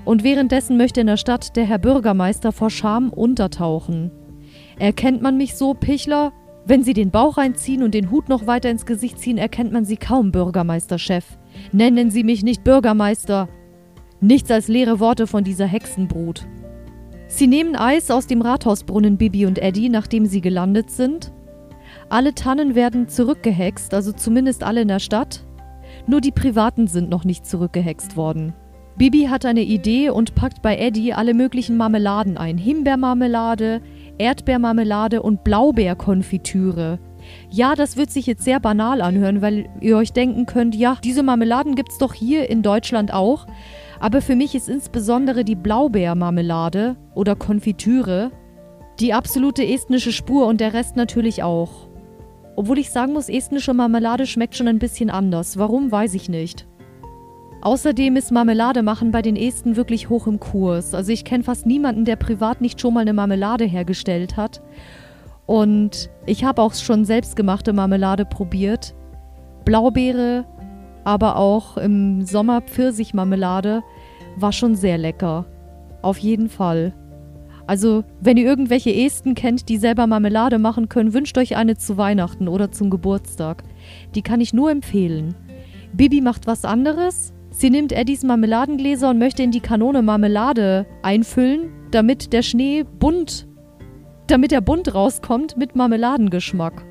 Und 0.05 0.25
währenddessen 0.25 0.77
möchte 0.77 1.01
in 1.01 1.07
der 1.07 1.17
Stadt 1.17 1.55
der 1.57 1.65
Herr 1.65 1.79
Bürgermeister 1.79 2.51
vor 2.51 2.71
Scham 2.71 3.11
untertauchen. 3.11 4.11
Erkennt 4.79 5.23
man 5.23 5.37
mich 5.37 5.55
so, 5.55 5.75
Pichler? 5.75 6.33
Wenn 6.67 6.83
Sie 6.83 6.95
den 6.95 7.11
Bauch 7.11 7.37
reinziehen 7.37 7.83
und 7.83 7.95
den 7.95 8.11
Hut 8.11 8.29
noch 8.29 8.47
weiter 8.47 8.71
ins 8.71 8.87
Gesicht 8.87 9.19
ziehen, 9.19 9.39
erkennt 9.39 9.73
man 9.73 9.85
Sie 9.85 9.97
kaum 9.97 10.33
Bürgermeisterchef. 10.33 11.39
Nennen 11.73 12.11
Sie 12.11 12.25
mich 12.25 12.43
nicht 12.43 12.65
Bürgermeister. 12.65 13.49
Nichts 14.21 14.51
als 14.51 14.69
leere 14.69 14.99
Worte 14.99 15.27
von 15.27 15.45
dieser 15.45 15.67
Hexenbrut. 15.67 16.47
Sie 17.27 17.47
nehmen 17.47 17.77
Eis 17.77 18.11
aus 18.11 18.27
dem 18.27 18.41
Rathausbrunnen 18.41 19.19
Bibi 19.19 19.45
und 19.45 19.59
Eddie, 19.59 19.91
nachdem 19.91 20.25
sie 20.25 20.41
gelandet 20.41 20.91
sind. 20.91 21.33
Alle 22.09 22.35
Tannen 22.35 22.75
werden 22.75 23.09
zurückgehext, 23.09 23.95
also 23.95 24.13
zumindest 24.13 24.63
alle 24.63 24.83
in 24.83 24.89
der 24.89 25.01
Stadt. 25.01 25.45
Nur 26.07 26.21
die 26.21 26.33
privaten 26.33 26.87
sind 26.87 27.11
noch 27.11 27.25
nicht 27.25 27.47
zurückgehext 27.47 28.17
worden. 28.17 28.55
Bibi 28.97 29.25
hat 29.25 29.45
eine 29.45 29.63
Idee 29.63 30.11
und 30.11 30.35
packt 30.37 30.63
bei 30.63 30.77
Eddie 30.77 31.15
alle 31.15 31.35
möglichen 31.35 31.77
Marmeladen 31.77 32.37
ein. 32.37 32.59
Himbeermarmelade, 32.59 33.81
Erdbeermarmelade 34.19 35.21
und 35.21 35.43
Blaubeerkonfitüre. 35.43 37.01
Ja, 37.51 37.75
das 37.75 37.97
wird 37.97 38.11
sich 38.11 38.27
jetzt 38.27 38.45
sehr 38.45 38.61
banal 38.61 39.01
anhören, 39.01 39.43
weil 39.43 39.69
ihr 39.81 39.97
euch 39.97 40.13
denken 40.13 40.47
könnt, 40.47 40.77
ja, 40.77 40.97
diese 41.03 41.23
Marmeladen 41.23 41.75
gibt 41.75 41.91
es 41.91 41.99
doch 41.99 42.15
hier 42.15 42.49
in 42.49 42.63
Deutschland 42.63 43.13
auch. 43.13 43.47
Aber 43.99 44.21
für 44.21 44.37
mich 44.37 44.55
ist 44.55 44.69
insbesondere 44.69 45.45
die 45.45 45.57
Blaubeermarmelade 45.57 46.97
oder 47.15 47.35
Konfitüre 47.35 48.31
die 49.01 49.13
absolute 49.13 49.67
estnische 49.67 50.13
Spur 50.13 50.47
und 50.47 50.61
der 50.61 50.73
Rest 50.73 50.97
natürlich 50.97 51.43
auch. 51.43 51.89
Obwohl 52.57 52.79
ich 52.79 52.91
sagen 52.91 53.13
muss, 53.13 53.29
estnische 53.29 53.75
Marmelade 53.75 54.27
schmeckt 54.27 54.57
schon 54.57 54.69
ein 54.69 54.79
bisschen 54.79 55.11
anders. 55.11 55.59
Warum, 55.59 55.91
weiß 55.91 56.15
ich 56.15 56.29
nicht. 56.29 56.67
Außerdem 57.63 58.17
ist 58.17 58.31
Marmelade 58.31 58.83
machen 58.83 59.11
bei 59.11 59.23
den 59.23 59.37
Esten 59.37 59.75
wirklich 59.77 60.11
hoch 60.11 60.27
im 60.27 60.39
Kurs. 60.39 60.95
Also 60.95 61.11
ich 61.13 61.25
kenne 61.25 61.43
fast 61.43 61.67
niemanden, 61.67 62.05
der 62.05 62.17
privat 62.17 62.61
nicht 62.61 62.81
schon 62.81 62.95
mal 62.95 63.01
eine 63.01 63.15
Marmelade 63.15 63.65
hergestellt 63.65 64.37
hat. 64.37 64.63
Und 65.47 66.11
ich 66.27 66.45
habe 66.45 66.63
auch 66.63 66.75
schon 66.75 67.05
selbstgemachte 67.05 67.73
Marmelade 67.73 68.25
probiert. 68.25 68.95
Blaubeere, 69.65 70.45
aber 71.05 71.37
auch 71.37 71.79
im 71.79 72.25
Sommer 72.27 72.61
Pfirsichmarmelade 72.61 73.83
war 74.37 74.53
schon 74.53 74.75
sehr 74.75 74.99
lecker. 74.99 75.47
Auf 76.03 76.19
jeden 76.19 76.51
Fall. 76.51 76.93
Also, 77.67 78.05
wenn 78.21 78.37
ihr 78.37 78.45
irgendwelche 78.45 78.95
Esten 78.95 79.35
kennt, 79.35 79.69
die 79.69 79.79
selber 79.79 80.07
Marmelade 80.07 80.59
machen 80.59 80.89
können, 80.89 81.15
wünscht 81.15 81.39
euch 81.39 81.57
eine 81.57 81.77
zu 81.77 81.97
Weihnachten 81.97 82.49
oder 82.49 82.71
zum 82.73 82.91
Geburtstag. 82.91 83.63
Die 84.15 84.23
kann 84.23 84.41
ich 84.41 84.53
nur 84.53 84.71
empfehlen. 84.71 85.35
Bibi 85.93 86.21
macht 86.21 86.47
was 86.47 86.65
anderes. 86.65 87.33
Sie 87.51 87.71
nimmt 87.71 87.93
Eddies 87.93 88.25
Marmeladengläser 88.25 89.11
und 89.11 89.19
möchte 89.19 89.43
in 89.43 89.51
die 89.51 89.61
Kanone 89.61 90.03
Marmelade 90.03 90.87
einfüllen, 91.03 91.71
damit 91.91 92.33
der 92.33 92.43
Schnee 92.43 92.85
bunt, 92.99 93.47
damit 94.27 94.53
er 94.53 94.61
bunt 94.61 94.95
rauskommt 94.95 95.57
mit 95.57 95.77
Marmeladengeschmack. 95.77 96.85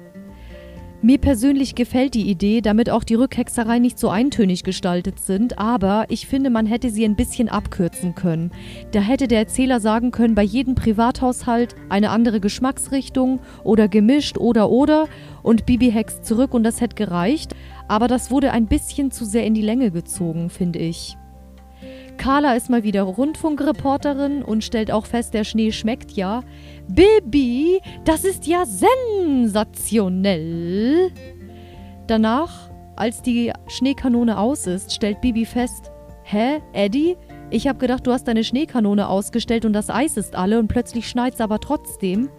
Mir 1.05 1.17
persönlich 1.17 1.75
gefällt 1.75 2.13
die 2.13 2.29
Idee, 2.29 2.61
damit 2.61 2.89
auch 2.89 3.03
die 3.03 3.15
Rückhexerei 3.15 3.77
nicht 3.77 3.99
so 3.99 4.07
eintönig 4.07 4.63
gestaltet 4.63 5.19
sind, 5.19 5.59
aber 5.59 6.05
ich 6.07 6.27
finde, 6.27 6.49
man 6.49 6.65
hätte 6.65 6.89
sie 6.89 7.03
ein 7.03 7.17
bisschen 7.17 7.49
abkürzen 7.49 8.15
können. 8.15 8.51
Da 8.93 9.01
hätte 9.01 9.27
der 9.27 9.39
Erzähler 9.39 9.81
sagen 9.81 10.11
können, 10.11 10.33
bei 10.33 10.43
jedem 10.43 10.75
Privathaushalt 10.75 11.75
eine 11.89 12.09
andere 12.09 12.39
Geschmacksrichtung 12.39 13.41
oder 13.65 13.89
gemischt 13.89 14.37
oder 14.37 14.69
oder 14.69 15.09
und 15.41 15.65
Bibi 15.65 15.91
hext 15.91 16.23
zurück 16.23 16.53
und 16.53 16.63
das 16.63 16.79
hätte 16.79 16.95
gereicht, 16.95 17.53
aber 17.89 18.07
das 18.07 18.31
wurde 18.31 18.53
ein 18.53 18.67
bisschen 18.67 19.11
zu 19.11 19.25
sehr 19.25 19.45
in 19.45 19.55
die 19.55 19.61
Länge 19.61 19.91
gezogen, 19.91 20.49
finde 20.49 20.79
ich. 20.79 21.17
Carla 22.17 22.55
ist 22.55 22.69
mal 22.69 22.83
wieder 22.83 23.03
Rundfunkreporterin 23.03 24.43
und 24.43 24.63
stellt 24.63 24.91
auch 24.91 25.05
fest, 25.05 25.33
der 25.33 25.43
Schnee 25.43 25.71
schmeckt 25.71 26.11
ja. 26.11 26.43
Bibi, 26.87 27.81
das 28.05 28.23
ist 28.23 28.47
ja 28.47 28.65
sensationell. 28.65 31.11
Danach, 32.07 32.69
als 32.95 33.21
die 33.21 33.51
Schneekanone 33.67 34.37
aus 34.37 34.67
ist, 34.67 34.93
stellt 34.93 35.21
Bibi 35.21 35.45
fest, 35.45 35.91
hä, 36.23 36.61
Eddie? 36.73 37.17
Ich 37.49 37.67
hab 37.67 37.79
gedacht, 37.79 38.07
du 38.07 38.11
hast 38.11 38.27
deine 38.27 38.43
Schneekanone 38.43 39.07
ausgestellt 39.07 39.65
und 39.65 39.73
das 39.73 39.89
Eis 39.89 40.17
ist 40.17 40.35
alle 40.35 40.59
und 40.59 40.67
plötzlich 40.67 41.07
schneit's 41.07 41.41
aber 41.41 41.59
trotzdem. 41.59 42.29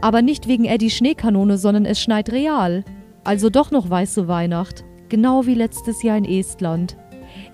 Aber 0.00 0.22
nicht 0.22 0.46
wegen 0.46 0.66
Eddies 0.66 0.94
Schneekanone, 0.94 1.58
sondern 1.58 1.84
es 1.84 2.00
schneit 2.00 2.30
real. 2.30 2.84
Also 3.24 3.50
doch 3.50 3.70
noch 3.70 3.88
weiße 3.88 4.28
Weihnacht. 4.28 4.84
Genau 5.08 5.46
wie 5.46 5.54
letztes 5.54 6.02
Jahr 6.02 6.16
in 6.16 6.24
Estland. 6.24 6.96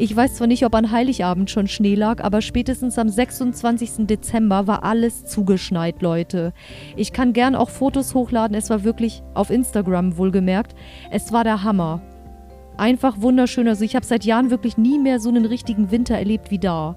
Ich 0.01 0.17
weiß 0.17 0.37
zwar 0.37 0.47
nicht, 0.47 0.65
ob 0.65 0.75
an 0.75 0.93
Heiligabend 0.93 1.51
schon 1.51 1.69
Schnee 1.69 1.95
lag, 1.95 2.25
aber 2.25 2.41
spätestens 2.41 2.99
am 2.99 3.11
26. 3.11 4.07
Dezember 4.07 4.67
war 4.67 4.83
alles 4.83 5.27
zugeschneit, 5.27 6.01
Leute. 6.01 6.55
Ich 6.97 7.13
kann 7.13 7.35
gern 7.35 7.55
auch 7.55 7.69
Fotos 7.69 8.15
hochladen, 8.15 8.57
es 8.57 8.71
war 8.71 8.83
wirklich 8.83 9.23
auf 9.35 9.51
Instagram 9.51 10.17
wohlgemerkt. 10.17 10.75
Es 11.11 11.35
war 11.35 11.45
der 11.45 11.65
Hammer. 11.65 12.01
Einfach 12.79 13.21
wunderschön. 13.21 13.69
Also 13.69 13.85
ich 13.85 13.95
habe 13.95 14.07
seit 14.07 14.25
Jahren 14.25 14.51
wirklich 14.51 14.79
nie 14.79 14.99
mehr 14.99 15.21
so 15.21 15.29
einen 15.29 15.45
richtigen 15.45 15.91
Winter 15.91 16.15
erlebt 16.15 16.51
wie 16.51 16.59
da. 16.59 16.97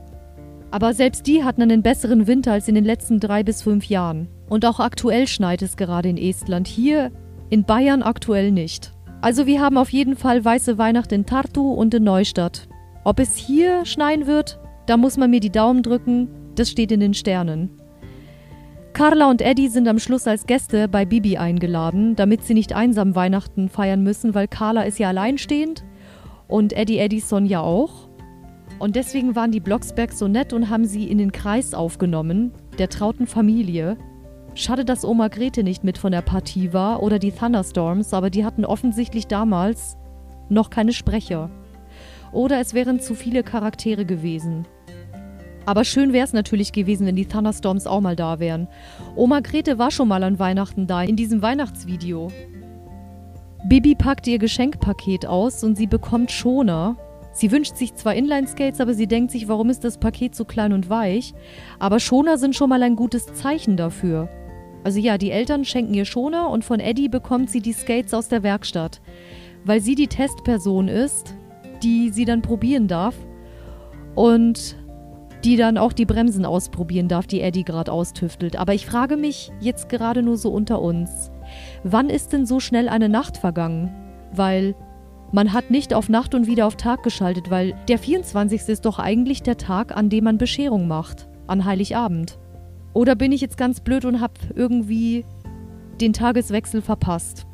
Aber 0.71 0.93
selbst 0.93 1.27
die 1.27 1.43
hatten 1.43 1.61
einen 1.61 1.83
besseren 1.83 2.25
Winter 2.25 2.53
als 2.53 2.69
in 2.69 2.75
den 2.75 2.85
letzten 2.85 3.19
drei 3.19 3.43
bis 3.43 3.63
fünf 3.63 3.83
Jahren. 3.83 4.29
Und 4.47 4.65
auch 4.65 4.79
aktuell 4.79 5.27
schneit 5.27 5.61
es 5.61 5.75
gerade 5.75 6.07
in 6.07 6.17
Estland. 6.17 6.69
Hier 6.69 7.11
in 7.49 7.65
Bayern 7.65 8.01
aktuell 8.01 8.53
nicht. 8.53 8.93
Also 9.19 9.45
wir 9.45 9.59
haben 9.59 9.77
auf 9.77 9.89
jeden 9.89 10.15
Fall 10.15 10.45
weiße 10.45 10.77
Weihnacht 10.77 11.11
in 11.11 11.25
Tartu 11.25 11.69
und 11.73 11.93
in 11.93 12.05
Neustadt. 12.05 12.69
Ob 13.03 13.19
es 13.19 13.35
hier 13.35 13.85
schneien 13.85 14.27
wird, 14.27 14.59
da 14.85 14.97
muss 14.97 15.17
man 15.17 15.29
mir 15.29 15.39
die 15.39 15.51
Daumen 15.51 15.83
drücken, 15.83 16.29
das 16.55 16.69
steht 16.69 16.91
in 16.91 16.99
den 16.99 17.13
Sternen. 17.13 17.69
Carla 18.93 19.29
und 19.29 19.41
Eddie 19.41 19.69
sind 19.69 19.87
am 19.87 19.99
Schluss 19.99 20.27
als 20.27 20.45
Gäste 20.45 20.87
bei 20.87 21.03
Bibi 21.03 21.37
eingeladen, 21.37 22.15
damit 22.15 22.43
sie 22.43 22.53
nicht 22.53 22.73
einsam 22.73 23.15
Weihnachten 23.15 23.69
feiern 23.69 24.03
müssen, 24.03 24.35
weil 24.35 24.47
Carla 24.47 24.83
ist 24.83 24.99
ja 24.99 25.09
alleinstehend 25.09 25.83
und 26.47 26.73
Eddie 26.73 26.99
Edison 26.99 27.45
ja 27.45 27.61
auch. 27.61 28.07
Und 28.79 28.95
deswegen 28.95 29.35
waren 29.35 29.51
die 29.51 29.59
Blocksberg 29.59 30.11
so 30.11 30.27
nett 30.27 30.53
und 30.53 30.69
haben 30.69 30.85
sie 30.85 31.09
in 31.09 31.17
den 31.17 31.31
Kreis 31.31 31.73
aufgenommen, 31.73 32.51
der 32.77 32.89
trauten 32.89 33.27
Familie, 33.27 33.97
Schade, 34.55 34.85
dass 34.85 35.03
Oma 35.03 35.29
Grete 35.29 35.63
nicht 35.63 35.83
mit 35.83 35.97
von 35.97 36.11
der 36.11 36.21
Partie 36.21 36.73
war 36.73 37.01
oder 37.01 37.17
die 37.17 37.31
Thunderstorms, 37.31 38.13
aber 38.13 38.29
die 38.29 38.45
hatten 38.45 38.65
offensichtlich 38.65 39.25
damals 39.25 39.97
noch 40.47 40.69
keine 40.69 40.93
Sprecher. 40.93 41.49
Oder 42.33 42.59
es 42.59 42.73
wären 42.73 42.99
zu 42.99 43.15
viele 43.15 43.43
Charaktere 43.43 44.05
gewesen. 44.05 44.65
Aber 45.65 45.85
schön 45.85 46.11
wäre 46.11 46.25
es 46.25 46.33
natürlich 46.33 46.73
gewesen, 46.73 47.07
wenn 47.07 47.15
die 47.15 47.27
Thunderstorms 47.27 47.87
auch 47.87 48.01
mal 48.01 48.15
da 48.15 48.39
wären. 48.39 48.67
Oma 49.15 49.39
Grete 49.39 49.79
war 49.79 49.91
schon 49.91 50.07
mal 50.07 50.23
an 50.23 50.39
Weihnachten 50.39 50.87
da, 50.87 51.03
in 51.03 51.15
diesem 51.15 51.41
Weihnachtsvideo. 51.41 52.31
Bibi 53.65 53.95
packt 53.95 54.27
ihr 54.27 54.39
Geschenkpaket 54.39 55.25
aus 55.25 55.63
und 55.63 55.77
sie 55.77 55.87
bekommt 55.87 56.31
Schoner. 56.31 56.97
Sie 57.31 57.51
wünscht 57.51 57.77
sich 57.77 57.95
zwar 57.95 58.13
Inline-Skates, 58.13 58.81
aber 58.81 58.93
sie 58.93 59.07
denkt 59.07 59.31
sich, 59.31 59.47
warum 59.47 59.69
ist 59.69 59.85
das 59.85 59.97
Paket 59.97 60.35
so 60.35 60.43
klein 60.43 60.73
und 60.73 60.89
weich? 60.89 61.33
Aber 61.79 61.99
Schoner 61.99 62.37
sind 62.37 62.55
schon 62.55 62.69
mal 62.69 62.83
ein 62.83 62.95
gutes 62.95 63.33
Zeichen 63.33 63.77
dafür. 63.77 64.27
Also 64.83 64.99
ja, 64.99 65.17
die 65.17 65.31
Eltern 65.31 65.63
schenken 65.63 65.93
ihr 65.93 66.05
Schoner 66.05 66.49
und 66.49 66.65
von 66.65 66.81
Eddie 66.81 67.07
bekommt 67.07 67.49
sie 67.49 67.61
die 67.61 67.71
Skates 67.71 68.13
aus 68.13 68.27
der 68.27 68.43
Werkstatt, 68.43 69.01
weil 69.63 69.79
sie 69.79 69.95
die 69.95 70.07
Testperson 70.07 70.89
ist, 70.89 71.35
die 71.83 72.09
sie 72.09 72.25
dann 72.25 72.41
probieren 72.41 72.87
darf 72.87 73.15
und 74.15 74.77
die 75.43 75.57
dann 75.57 75.77
auch 75.77 75.91
die 75.91 76.05
Bremsen 76.05 76.45
ausprobieren 76.45 77.09
darf, 77.09 77.27
die 77.27 77.41
Eddie 77.41 77.65
gerade 77.65 77.91
austüftelt. 77.91 78.55
Aber 78.55 78.73
ich 78.73 78.85
frage 78.85 79.17
mich 79.17 79.51
jetzt 79.59 79.89
gerade 79.89 80.23
nur 80.23 80.37
so 80.37 80.49
unter 80.51 80.81
uns, 80.81 81.31
wann 81.83 82.09
ist 82.09 82.31
denn 82.31 82.45
so 82.45 82.59
schnell 82.59 82.87
eine 82.87 83.09
Nacht 83.09 83.37
vergangen? 83.37 83.93
Weil 84.33 84.73
man 85.33 85.51
hat 85.51 85.71
nicht 85.71 85.93
auf 85.93 86.09
Nacht 86.09 86.33
und 86.35 86.47
wieder 86.47 86.65
auf 86.65 86.75
Tag 86.75 87.03
geschaltet, 87.03 87.49
weil 87.49 87.75
der 87.87 87.97
24. 87.97 88.69
ist 88.69 88.85
doch 88.85 88.99
eigentlich 88.99 89.43
der 89.43 89.57
Tag, 89.57 89.95
an 89.95 90.09
dem 90.09 90.23
man 90.23 90.37
Bescherung 90.37 90.87
macht, 90.87 91.27
an 91.47 91.65
Heiligabend. 91.65 92.39
Oder 92.93 93.15
bin 93.15 93.31
ich 93.31 93.41
jetzt 93.41 93.57
ganz 93.57 93.81
blöd 93.81 94.05
und 94.05 94.21
habe 94.21 94.35
irgendwie 94.55 95.25
den 95.99 96.13
Tageswechsel 96.13 96.81
verpasst? 96.81 97.47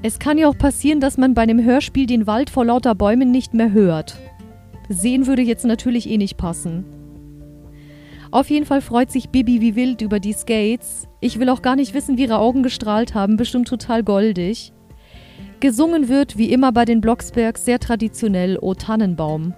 Es 0.00 0.20
kann 0.20 0.38
ja 0.38 0.48
auch 0.48 0.56
passieren, 0.56 1.00
dass 1.00 1.18
man 1.18 1.34
bei 1.34 1.42
einem 1.42 1.64
Hörspiel 1.64 2.06
den 2.06 2.28
Wald 2.28 2.50
vor 2.50 2.64
lauter 2.64 2.94
Bäumen 2.94 3.32
nicht 3.32 3.52
mehr 3.52 3.72
hört. 3.72 4.16
Sehen 4.88 5.26
würde 5.26 5.42
jetzt 5.42 5.64
natürlich 5.64 6.08
eh 6.08 6.18
nicht 6.18 6.36
passen. 6.36 6.84
Auf 8.30 8.48
jeden 8.48 8.64
Fall 8.64 8.80
freut 8.80 9.10
sich 9.10 9.30
Bibi 9.30 9.60
wie 9.60 9.74
wild 9.74 10.00
über 10.00 10.20
die 10.20 10.34
Skates. 10.34 11.08
Ich 11.20 11.40
will 11.40 11.48
auch 11.48 11.62
gar 11.62 11.74
nicht 11.74 11.94
wissen, 11.94 12.16
wie 12.16 12.22
ihre 12.22 12.38
Augen 12.38 12.62
gestrahlt 12.62 13.14
haben, 13.14 13.36
bestimmt 13.36 13.66
total 13.66 14.04
goldig. 14.04 14.72
Gesungen 15.58 16.08
wird, 16.08 16.38
wie 16.38 16.52
immer 16.52 16.70
bei 16.70 16.84
den 16.84 17.00
Blocksbergs, 17.00 17.64
sehr 17.64 17.80
traditionell 17.80 18.56
O 18.60 18.74
Tannenbaum. 18.74 19.54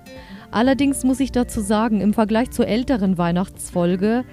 Allerdings 0.50 1.04
muss 1.04 1.20
ich 1.20 1.32
dazu 1.32 1.60
sagen, 1.60 2.00
im 2.00 2.14
Vergleich 2.14 2.50
zur 2.50 2.66
älteren 2.66 3.18
Weihnachtsfolge 3.18 4.24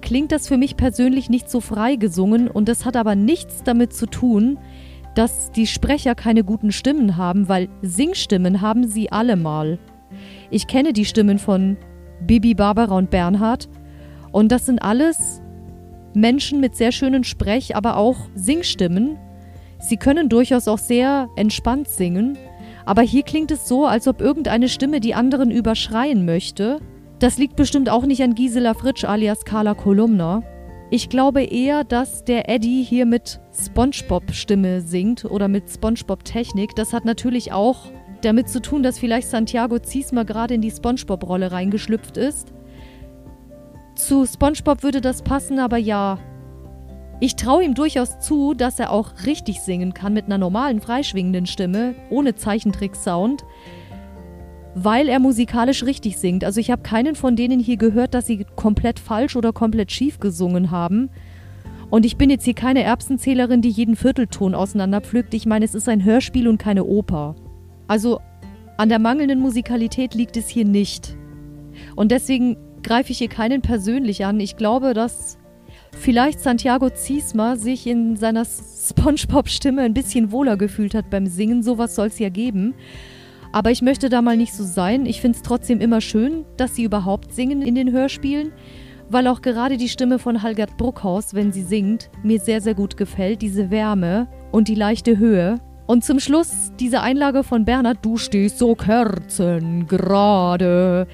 klingt 0.00 0.32
das 0.32 0.48
für 0.48 0.56
mich 0.56 0.78
persönlich 0.78 1.28
nicht 1.28 1.50
so 1.50 1.60
frei 1.60 1.96
gesungen 1.96 2.48
und 2.48 2.68
das 2.68 2.86
hat 2.86 2.96
aber 2.96 3.14
nichts 3.14 3.62
damit 3.62 3.92
zu 3.92 4.06
tun, 4.06 4.58
dass 5.14 5.50
die 5.50 5.66
Sprecher 5.66 6.14
keine 6.14 6.44
guten 6.44 6.72
Stimmen 6.72 7.16
haben, 7.16 7.48
weil 7.48 7.68
Singstimmen 7.82 8.60
haben 8.60 8.86
sie 8.86 9.10
alle 9.12 9.36
mal. 9.36 9.78
Ich 10.50 10.66
kenne 10.66 10.92
die 10.92 11.04
Stimmen 11.04 11.38
von 11.38 11.76
Bibi, 12.26 12.54
Barbara 12.54 12.96
und 12.96 13.10
Bernhard 13.10 13.68
und 14.32 14.52
das 14.52 14.66
sind 14.66 14.80
alles 14.80 15.42
Menschen 16.14 16.60
mit 16.60 16.76
sehr 16.76 16.92
schönen 16.92 17.24
Sprech, 17.24 17.76
aber 17.76 17.96
auch 17.96 18.16
Singstimmen. 18.34 19.16
Sie 19.78 19.96
können 19.96 20.28
durchaus 20.28 20.68
auch 20.68 20.78
sehr 20.78 21.28
entspannt 21.36 21.88
singen, 21.88 22.36
aber 22.84 23.02
hier 23.02 23.22
klingt 23.22 23.50
es 23.50 23.68
so, 23.68 23.86
als 23.86 24.08
ob 24.08 24.20
irgendeine 24.20 24.68
Stimme 24.68 25.00
die 25.00 25.14
anderen 25.14 25.50
überschreien 25.50 26.24
möchte 26.24 26.80
das 27.20 27.36
liegt 27.36 27.54
bestimmt 27.54 27.90
auch 27.90 28.06
nicht 28.06 28.22
an 28.22 28.34
Gisela 28.34 28.72
Fritsch 28.72 29.04
alias 29.04 29.44
Carla 29.44 29.74
Kolumna. 29.74 30.42
Ich 30.92 31.08
glaube 31.08 31.44
eher, 31.44 31.84
dass 31.84 32.24
der 32.24 32.48
Eddie 32.48 32.82
hier 32.82 33.06
mit 33.06 33.38
SpongeBob-Stimme 33.54 34.80
singt 34.80 35.24
oder 35.24 35.46
mit 35.46 35.70
SpongeBob-Technik. 35.70 36.74
Das 36.74 36.92
hat 36.92 37.04
natürlich 37.04 37.52
auch 37.52 37.92
damit 38.22 38.48
zu 38.48 38.60
tun, 38.60 38.82
dass 38.82 38.98
vielleicht 38.98 39.28
Santiago 39.28 39.78
Ziesmer 39.78 40.24
gerade 40.24 40.54
in 40.54 40.62
die 40.62 40.70
SpongeBob-Rolle 40.72 41.52
reingeschlüpft 41.52 42.16
ist. 42.16 42.52
Zu 43.94 44.26
SpongeBob 44.26 44.82
würde 44.82 45.00
das 45.00 45.22
passen, 45.22 45.60
aber 45.60 45.76
ja. 45.76 46.18
Ich 47.20 47.36
traue 47.36 47.62
ihm 47.62 47.74
durchaus 47.74 48.18
zu, 48.18 48.54
dass 48.54 48.80
er 48.80 48.90
auch 48.90 49.12
richtig 49.26 49.60
singen 49.60 49.94
kann 49.94 50.12
mit 50.12 50.24
einer 50.24 50.38
normalen 50.38 50.80
freischwingenden 50.80 51.46
Stimme, 51.46 51.94
ohne 52.10 52.34
Zeichentrick-Sound 52.34 53.44
weil 54.74 55.08
er 55.08 55.18
musikalisch 55.18 55.84
richtig 55.84 56.18
singt. 56.18 56.44
Also 56.44 56.60
ich 56.60 56.70
habe 56.70 56.82
keinen 56.82 57.14
von 57.14 57.36
denen 57.36 57.60
hier 57.60 57.76
gehört, 57.76 58.14
dass 58.14 58.26
sie 58.26 58.46
komplett 58.56 58.98
falsch 58.98 59.36
oder 59.36 59.52
komplett 59.52 59.90
schief 59.92 60.20
gesungen 60.20 60.70
haben. 60.70 61.10
Und 61.90 62.06
ich 62.06 62.16
bin 62.16 62.30
jetzt 62.30 62.44
hier 62.44 62.54
keine 62.54 62.84
Erbsenzählerin, 62.84 63.62
die 63.62 63.70
jeden 63.70 63.96
Viertelton 63.96 64.54
auseinanderpflückt. 64.54 65.34
Ich 65.34 65.44
meine, 65.46 65.64
es 65.64 65.74
ist 65.74 65.88
ein 65.88 66.04
Hörspiel 66.04 66.46
und 66.46 66.58
keine 66.58 66.84
Oper. 66.84 67.34
Also 67.88 68.20
an 68.76 68.88
der 68.88 69.00
mangelnden 69.00 69.40
Musikalität 69.40 70.14
liegt 70.14 70.36
es 70.36 70.48
hier 70.48 70.64
nicht. 70.64 71.16
Und 71.96 72.12
deswegen 72.12 72.56
greife 72.82 73.10
ich 73.10 73.18
hier 73.18 73.28
keinen 73.28 73.60
persönlich 73.60 74.24
an. 74.24 74.38
Ich 74.38 74.56
glaube, 74.56 74.94
dass 74.94 75.36
vielleicht 75.98 76.40
Santiago 76.40 76.90
Ziesma 76.90 77.56
sich 77.56 77.86
in 77.86 78.16
seiner 78.16 78.44
SpongeBob-Stimme 78.88 79.82
ein 79.82 79.94
bisschen 79.94 80.30
wohler 80.30 80.56
gefühlt 80.56 80.94
hat 80.94 81.10
beim 81.10 81.26
Singen. 81.26 81.64
Sowas 81.64 81.96
soll 81.96 82.06
es 82.06 82.20
ja 82.20 82.28
geben. 82.28 82.74
Aber 83.52 83.70
ich 83.70 83.82
möchte 83.82 84.08
da 84.08 84.22
mal 84.22 84.36
nicht 84.36 84.52
so 84.52 84.64
sein. 84.64 85.06
Ich 85.06 85.20
finde 85.20 85.36
es 85.36 85.42
trotzdem 85.42 85.80
immer 85.80 86.00
schön, 86.00 86.44
dass 86.56 86.76
sie 86.76 86.84
überhaupt 86.84 87.34
singen 87.34 87.62
in 87.62 87.74
den 87.74 87.90
Hörspielen, 87.90 88.52
weil 89.08 89.26
auch 89.26 89.42
gerade 89.42 89.76
die 89.76 89.88
Stimme 89.88 90.20
von 90.20 90.42
Halgert 90.42 90.76
Bruckhaus, 90.76 91.34
wenn 91.34 91.50
sie 91.52 91.62
singt, 91.62 92.10
mir 92.22 92.38
sehr, 92.38 92.60
sehr 92.60 92.74
gut 92.74 92.96
gefällt. 92.96 93.42
Diese 93.42 93.70
Wärme 93.70 94.28
und 94.52 94.68
die 94.68 94.76
leichte 94.76 95.18
Höhe. 95.18 95.56
Und 95.86 96.04
zum 96.04 96.20
Schluss 96.20 96.70
diese 96.78 97.00
Einlage 97.00 97.42
von 97.42 97.64
Bernhard, 97.64 97.98
du 98.02 98.16
stehst 98.16 98.58
so 98.58 98.76
kerzengerade. 98.76 101.08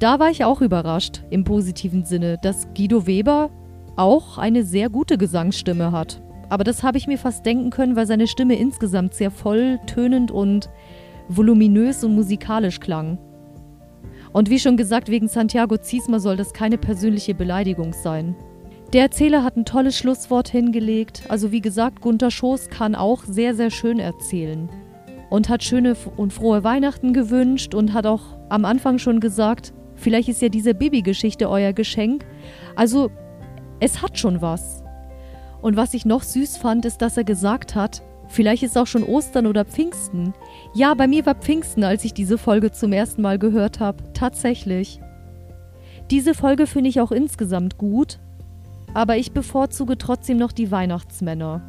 Da 0.00 0.18
war 0.18 0.30
ich 0.30 0.44
auch 0.44 0.62
überrascht, 0.62 1.22
im 1.30 1.44
positiven 1.44 2.04
Sinne, 2.04 2.38
dass 2.42 2.66
Guido 2.74 3.06
Weber 3.06 3.50
auch 3.94 4.38
eine 4.38 4.64
sehr 4.64 4.88
gute 4.88 5.16
Gesangsstimme 5.16 5.92
hat. 5.92 6.20
Aber 6.48 6.64
das 6.64 6.82
habe 6.82 6.98
ich 6.98 7.06
mir 7.06 7.18
fast 7.18 7.46
denken 7.46 7.70
können, 7.70 7.94
weil 7.94 8.08
seine 8.08 8.26
Stimme 8.26 8.56
insgesamt 8.56 9.14
sehr 9.14 9.30
volltönend 9.30 10.32
und 10.32 10.68
voluminös 11.30 12.02
und 12.04 12.14
musikalisch 12.14 12.80
klang. 12.80 13.18
Und 14.32 14.50
wie 14.50 14.58
schon 14.58 14.76
gesagt, 14.76 15.08
wegen 15.08 15.28
Santiago 15.28 15.76
Ziesmer 15.76 16.20
soll 16.20 16.36
das 16.36 16.52
keine 16.52 16.78
persönliche 16.78 17.34
Beleidigung 17.34 17.92
sein. 17.92 18.36
Der 18.92 19.02
Erzähler 19.02 19.44
hat 19.44 19.56
ein 19.56 19.64
tolles 19.64 19.96
Schlusswort 19.96 20.48
hingelegt. 20.48 21.22
Also 21.28 21.52
wie 21.52 21.60
gesagt, 21.60 22.00
Gunther 22.00 22.30
Schoß 22.30 22.68
kann 22.68 22.94
auch 22.94 23.24
sehr, 23.24 23.54
sehr 23.54 23.70
schön 23.70 23.98
erzählen. 23.98 24.68
Und 25.30 25.48
hat 25.48 25.62
schöne 25.62 25.96
und 26.16 26.32
frohe 26.32 26.64
Weihnachten 26.64 27.12
gewünscht 27.12 27.74
und 27.74 27.92
hat 27.92 28.06
auch 28.06 28.22
am 28.48 28.64
Anfang 28.64 28.98
schon 28.98 29.20
gesagt, 29.20 29.72
vielleicht 29.94 30.28
ist 30.28 30.42
ja 30.42 30.48
diese 30.48 30.74
Babygeschichte 30.74 31.48
euer 31.48 31.72
Geschenk. 31.72 32.24
Also 32.74 33.10
es 33.78 34.02
hat 34.02 34.18
schon 34.18 34.42
was. 34.42 34.82
Und 35.62 35.76
was 35.76 35.94
ich 35.94 36.04
noch 36.04 36.24
süß 36.24 36.56
fand, 36.56 36.84
ist, 36.84 36.98
dass 36.98 37.16
er 37.16 37.24
gesagt 37.24 37.76
hat, 37.76 38.02
Vielleicht 38.30 38.62
ist 38.62 38.78
auch 38.78 38.86
schon 38.86 39.02
Ostern 39.02 39.46
oder 39.46 39.64
Pfingsten. 39.64 40.32
Ja, 40.72 40.94
bei 40.94 41.08
mir 41.08 41.26
war 41.26 41.34
Pfingsten, 41.34 41.82
als 41.82 42.04
ich 42.04 42.14
diese 42.14 42.38
Folge 42.38 42.70
zum 42.70 42.92
ersten 42.92 43.22
Mal 43.22 43.38
gehört 43.38 43.80
habe. 43.80 44.04
Tatsächlich. 44.12 45.00
Diese 46.10 46.34
Folge 46.34 46.66
finde 46.66 46.90
ich 46.90 47.00
auch 47.00 47.10
insgesamt 47.10 47.76
gut, 47.76 48.18
aber 48.94 49.16
ich 49.16 49.32
bevorzuge 49.32 49.98
trotzdem 49.98 50.36
noch 50.36 50.52
die 50.52 50.70
Weihnachtsmänner. 50.70 51.62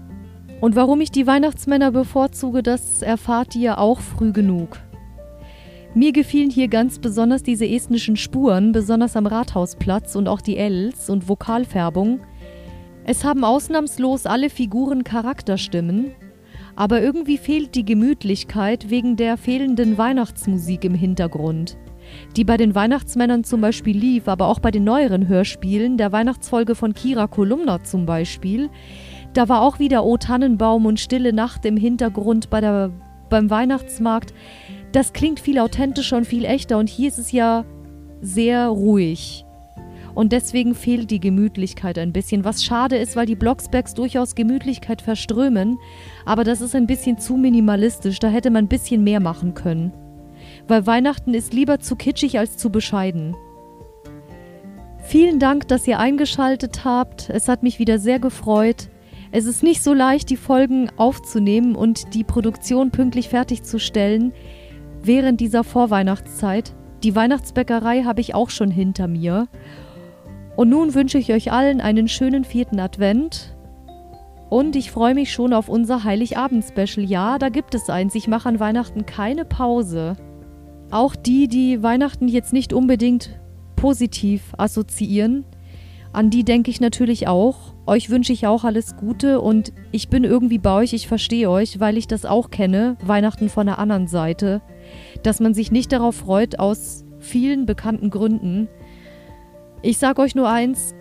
Und 0.61 0.75
warum 0.75 1.01
ich 1.01 1.11
die 1.11 1.25
Weihnachtsmänner 1.25 1.91
bevorzuge, 1.91 2.61
das 2.61 3.01
erfahrt 3.01 3.55
ihr 3.55 3.79
auch 3.79 3.99
früh 3.99 4.31
genug. 4.31 4.79
Mir 5.93 6.11
gefielen 6.13 6.51
hier 6.51 6.67
ganz 6.67 6.99
besonders 6.99 7.43
diese 7.43 7.67
estnischen 7.67 8.15
Spuren, 8.15 8.71
besonders 8.71 9.17
am 9.17 9.25
Rathausplatz 9.25 10.15
und 10.15 10.27
auch 10.27 10.39
die 10.39 10.57
Ls 10.57 11.09
und 11.09 11.27
Vokalfärbung. 11.27 12.21
Es 13.03 13.25
haben 13.25 13.43
ausnahmslos 13.43 14.25
alle 14.25 14.49
Figuren 14.49 15.03
Charakterstimmen, 15.03 16.11
aber 16.75 17.01
irgendwie 17.01 17.37
fehlt 17.37 17.75
die 17.75 17.85
Gemütlichkeit 17.85 18.89
wegen 18.89 19.15
der 19.15 19.37
fehlenden 19.37 19.97
Weihnachtsmusik 19.97 20.83
im 20.83 20.95
Hintergrund. 20.95 21.77
die 22.35 22.43
bei 22.43 22.57
den 22.57 22.75
Weihnachtsmännern 22.75 23.43
zum 23.43 23.61
Beispiel 23.61 23.97
lief, 23.97 24.27
aber 24.27 24.47
auch 24.47 24.59
bei 24.59 24.71
den 24.71 24.83
neueren 24.83 25.27
Hörspielen, 25.27 25.97
der 25.97 26.11
Weihnachtsfolge 26.11 26.75
von 26.75 26.93
Kira 26.93 27.27
Kolumna 27.27 27.83
zum 27.83 28.05
Beispiel. 28.05 28.69
Da 29.33 29.47
war 29.47 29.61
auch 29.61 29.79
wieder 29.79 30.05
O 30.05 30.17
Tannenbaum 30.17 30.85
und 30.85 30.99
Stille 30.99 31.33
Nacht 31.33 31.65
im 31.65 31.77
Hintergrund 31.77 32.49
bei 32.49 32.61
der, 32.61 32.91
beim 33.29 33.49
Weihnachtsmarkt. 33.49 34.33
Das 34.91 35.13
klingt 35.13 35.39
viel 35.39 35.59
authentischer 35.59 36.17
und 36.17 36.25
viel 36.25 36.43
echter 36.43 36.77
und 36.77 36.89
hier 36.89 37.07
ist 37.07 37.17
es 37.17 37.31
ja 37.31 37.63
sehr 38.21 38.67
ruhig. 38.67 39.45
Und 40.13 40.31
deswegen 40.31 40.75
fehlt 40.75 41.11
die 41.11 41.19
Gemütlichkeit 41.19 41.97
ein 41.97 42.13
bisschen, 42.13 42.43
was 42.43 42.63
schade 42.63 42.97
ist, 42.97 43.15
weil 43.15 43.25
die 43.25 43.35
Blocksbergs 43.35 43.93
durchaus 43.93 44.35
Gemütlichkeit 44.35 45.01
verströmen, 45.01 45.77
aber 46.25 46.43
das 46.43 46.61
ist 46.61 46.75
ein 46.75 46.87
bisschen 46.87 47.17
zu 47.17 47.37
minimalistisch, 47.37 48.19
da 48.19 48.27
hätte 48.27 48.51
man 48.51 48.65
ein 48.65 48.69
bisschen 48.69 49.03
mehr 49.03 49.19
machen 49.19 49.53
können. 49.53 49.93
Weil 50.67 50.85
Weihnachten 50.85 51.33
ist 51.33 51.53
lieber 51.53 51.79
zu 51.79 51.95
kitschig 51.95 52.37
als 52.39 52.57
zu 52.57 52.69
bescheiden. 52.69 53.35
Vielen 55.03 55.39
Dank, 55.39 55.67
dass 55.67 55.87
ihr 55.87 55.99
eingeschaltet 55.99 56.85
habt. 56.85 57.29
Es 57.29 57.47
hat 57.47 57.63
mich 57.63 57.79
wieder 57.79 57.99
sehr 57.99 58.19
gefreut. 58.19 58.89
Es 59.31 59.45
ist 59.45 59.63
nicht 59.63 59.81
so 59.81 59.93
leicht, 59.93 60.29
die 60.29 60.37
Folgen 60.37 60.89
aufzunehmen 60.97 61.75
und 61.75 62.13
die 62.13 62.23
Produktion 62.23 62.91
pünktlich 62.91 63.29
fertigzustellen 63.29 64.33
während 65.03 65.39
dieser 65.39 65.63
Vorweihnachtszeit. 65.63 66.73
Die 67.03 67.15
Weihnachtsbäckerei 67.15 68.03
habe 68.03 68.21
ich 68.21 68.35
auch 68.35 68.49
schon 68.49 68.69
hinter 68.69 69.07
mir. 69.07 69.47
Und 70.61 70.69
nun 70.69 70.93
wünsche 70.93 71.17
ich 71.17 71.33
euch 71.33 71.51
allen 71.51 71.81
einen 71.81 72.07
schönen 72.07 72.43
vierten 72.43 72.79
Advent. 72.79 73.55
Und 74.51 74.75
ich 74.75 74.91
freue 74.91 75.15
mich 75.15 75.33
schon 75.33 75.53
auf 75.53 75.69
unser 75.69 76.03
Heiligabend-Special. 76.03 77.03
Ja, 77.03 77.39
da 77.39 77.49
gibt 77.49 77.73
es 77.73 77.89
eins. 77.89 78.13
Ich 78.13 78.27
mache 78.27 78.47
an 78.47 78.59
Weihnachten 78.59 79.07
keine 79.07 79.43
Pause. 79.43 80.17
Auch 80.91 81.15
die, 81.15 81.47
die 81.47 81.81
Weihnachten 81.81 82.27
jetzt 82.27 82.53
nicht 82.53 82.73
unbedingt 82.73 83.39
positiv 83.75 84.53
assoziieren, 84.55 85.45
an 86.13 86.29
die 86.29 86.43
denke 86.43 86.69
ich 86.69 86.79
natürlich 86.79 87.27
auch. 87.27 87.73
Euch 87.87 88.11
wünsche 88.11 88.31
ich 88.31 88.45
auch 88.45 88.63
alles 88.63 88.95
Gute 88.97 89.41
und 89.41 89.73
ich 89.91 90.09
bin 90.09 90.23
irgendwie 90.23 90.59
bei 90.59 90.75
euch, 90.75 90.93
ich 90.93 91.07
verstehe 91.07 91.49
euch, 91.49 91.79
weil 91.79 91.97
ich 91.97 92.05
das 92.05 92.23
auch 92.23 92.51
kenne, 92.51 92.97
Weihnachten 93.03 93.49
von 93.49 93.65
der 93.65 93.79
anderen 93.79 94.05
Seite, 94.05 94.61
dass 95.23 95.39
man 95.39 95.55
sich 95.55 95.71
nicht 95.71 95.91
darauf 95.91 96.17
freut 96.17 96.59
aus 96.59 97.03
vielen 97.17 97.65
bekannten 97.65 98.11
Gründen. 98.11 98.67
Ich 99.83 99.97
sag 99.97 100.19
euch 100.19 100.35
nur 100.35 100.49
eins: 100.49 100.93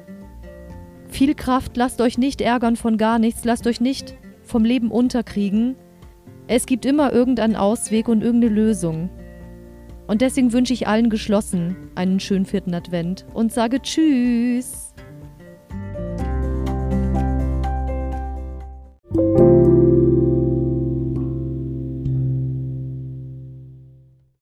viel 1.09 1.35
Kraft, 1.35 1.77
lasst 1.77 2.01
euch 2.01 2.17
nicht 2.17 2.41
ärgern 2.41 2.77
von 2.77 2.97
gar 2.97 3.19
nichts, 3.19 3.45
lasst 3.45 3.67
euch 3.67 3.81
nicht 3.81 4.17
vom 4.43 4.65
Leben 4.65 4.91
unterkriegen. 4.91 5.77
Es 6.47 6.67
gibt 6.67 6.85
immer 6.85 7.13
irgendeinen 7.13 7.57
Ausweg 7.57 8.09
und 8.09 8.23
irgendeine 8.23 8.55
Lösung. 8.55 9.11
Und 10.07 10.23
deswegen 10.23 10.53
wünsche 10.53 10.73
ich 10.73 10.89
allen 10.89 11.09
geschlossen 11.09 11.77
einen 11.95 12.19
schönen 12.19 12.47
vierten 12.47 12.75
Advent 12.75 13.27
und 13.33 13.53
sage 13.53 13.81
Tschüss. 13.81 14.93